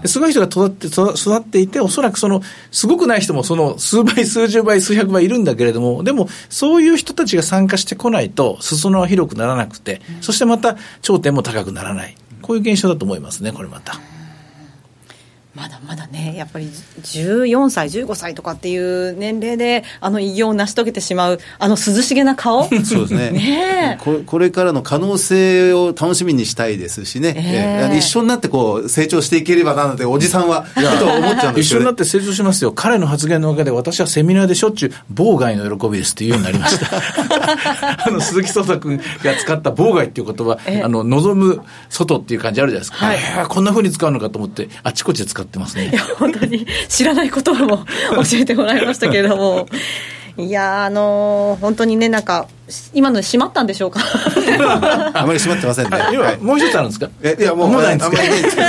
[0.06, 12.16] すごい人が育って育っていて、おそらくその、すごくない人もその数倍、数十倍、数百倍いるんだけれども、でも、そういう人たちが参加してこないと、裾野は広くならなくて、そしてまた頂点も高くならない。
[12.40, 14.00] こういう現象だと思いますね、これまた。
[15.60, 23.30] まだまだね、やっぱり14歳、15歳とかっていう年齢で、あの偉業を成し遂げてしまう、あの涼しげな顔、 そうですね。
[23.30, 27.90] ねこ、これからの可能性を楽しみにしたいですしね、え。
[27.92, 30.64] ー、一緒になってこう成長していければなので、おじさんは、
[30.98, 36.86] と思っちゃうんです一緒になって成長しますよ、彼の発言のおかげで、私はセミナーでしょっちゅう、妨害の喜びですっていうようになりました。
[38.08, 45.88] あの鈴木聡太君が使った妨害っていう言葉、あの望む外っていう感じあるじゃないですか、はい、こんなふうに使うのかと思って、あちこちで使ってますね。
[45.88, 47.84] いや、本当に知らないことも
[48.16, 49.66] 教えてもらいましたけれども。
[50.36, 52.48] いやあのー、本当にね、なんか、
[52.94, 54.00] 今の閉まったんでしょうか？
[55.14, 55.98] あまり閉まってませんね。
[56.12, 57.08] 今、もう一つあるんですか？
[57.22, 58.62] えいや、もう、あんまりないんですけ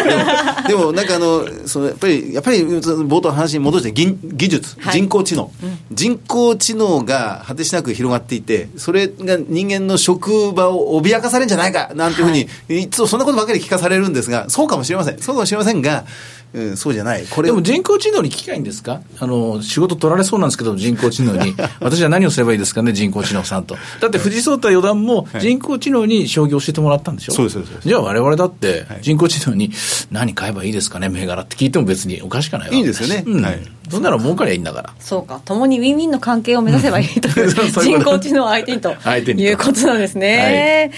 [0.73, 15.19] ど、でも、なんかあの、そのやっぱり、やっぱり、冒頭の話に戻して、技技術、人工知能、うん、人工知能が果てしなく広がっていて、それが人間の職場を脅かされるんじゃないか、なんていうふうに、はい、いつもそんなことばかり聞かされるんですが、そうかもしれません。
[15.19, 16.05] そうかもしれませんが、
[16.53, 17.25] うん、そうじゃない。
[17.29, 17.47] これ。
[17.47, 18.99] でも人工知能に聞きたいんですか？
[19.19, 21.55] あの、仕事取られそうなんですけど、人工知能に。
[21.79, 23.77] 私は何をすればいいですかね、人工知能さんと。
[23.99, 27.87] だって藤井聡太四段も人工知能に将棋を教えてもらったんでしょ、そうです、そうです。
[27.87, 29.71] じゃあ我々だって人工知能に
[30.11, 33.23] 何買えばいいですかね、銘柄って聞いても別におかしくないわいいですよね。
[33.25, 33.43] うん。
[33.43, 33.59] はい。
[33.89, 34.93] そんなら儲かりゃいいんだから。
[34.99, 35.41] そうか。
[35.43, 40.91] 共にウィンウィンの関係を目指せばいいという人工知能相手にということなんですね。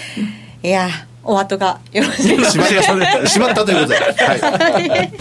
[0.62, 0.88] はい、いや
[1.24, 5.12] お後がよろしいですか、ね、 しまったということで、はい、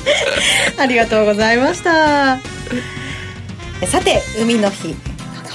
[0.77, 2.37] ありがとうございました。
[3.87, 4.95] さて海の日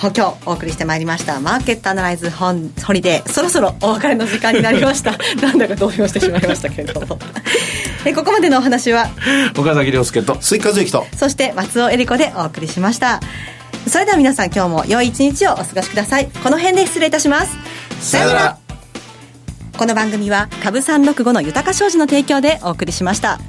[0.01, 2.53] 今日お送りしてまいりましたマーケットアナライズホ
[2.92, 3.28] リデー。
[3.28, 5.18] そろそろお別れの時間になりました。
[5.42, 7.18] なんだか動揺してしまいましたけれども。
[8.07, 9.11] えここまでのお話は？
[9.59, 10.36] 岡崎良介と。
[10.40, 11.07] 鈴木一之と。
[11.16, 13.20] そして松尾英里子でお送りしました。
[13.88, 16.28] それでは皆さん今日も良い一日をお過ごしください。
[16.44, 17.57] この辺で失礼いたします。
[18.01, 18.59] さよなら。
[19.76, 23.40] この番組は株365の豊商事の提供でお送りしました。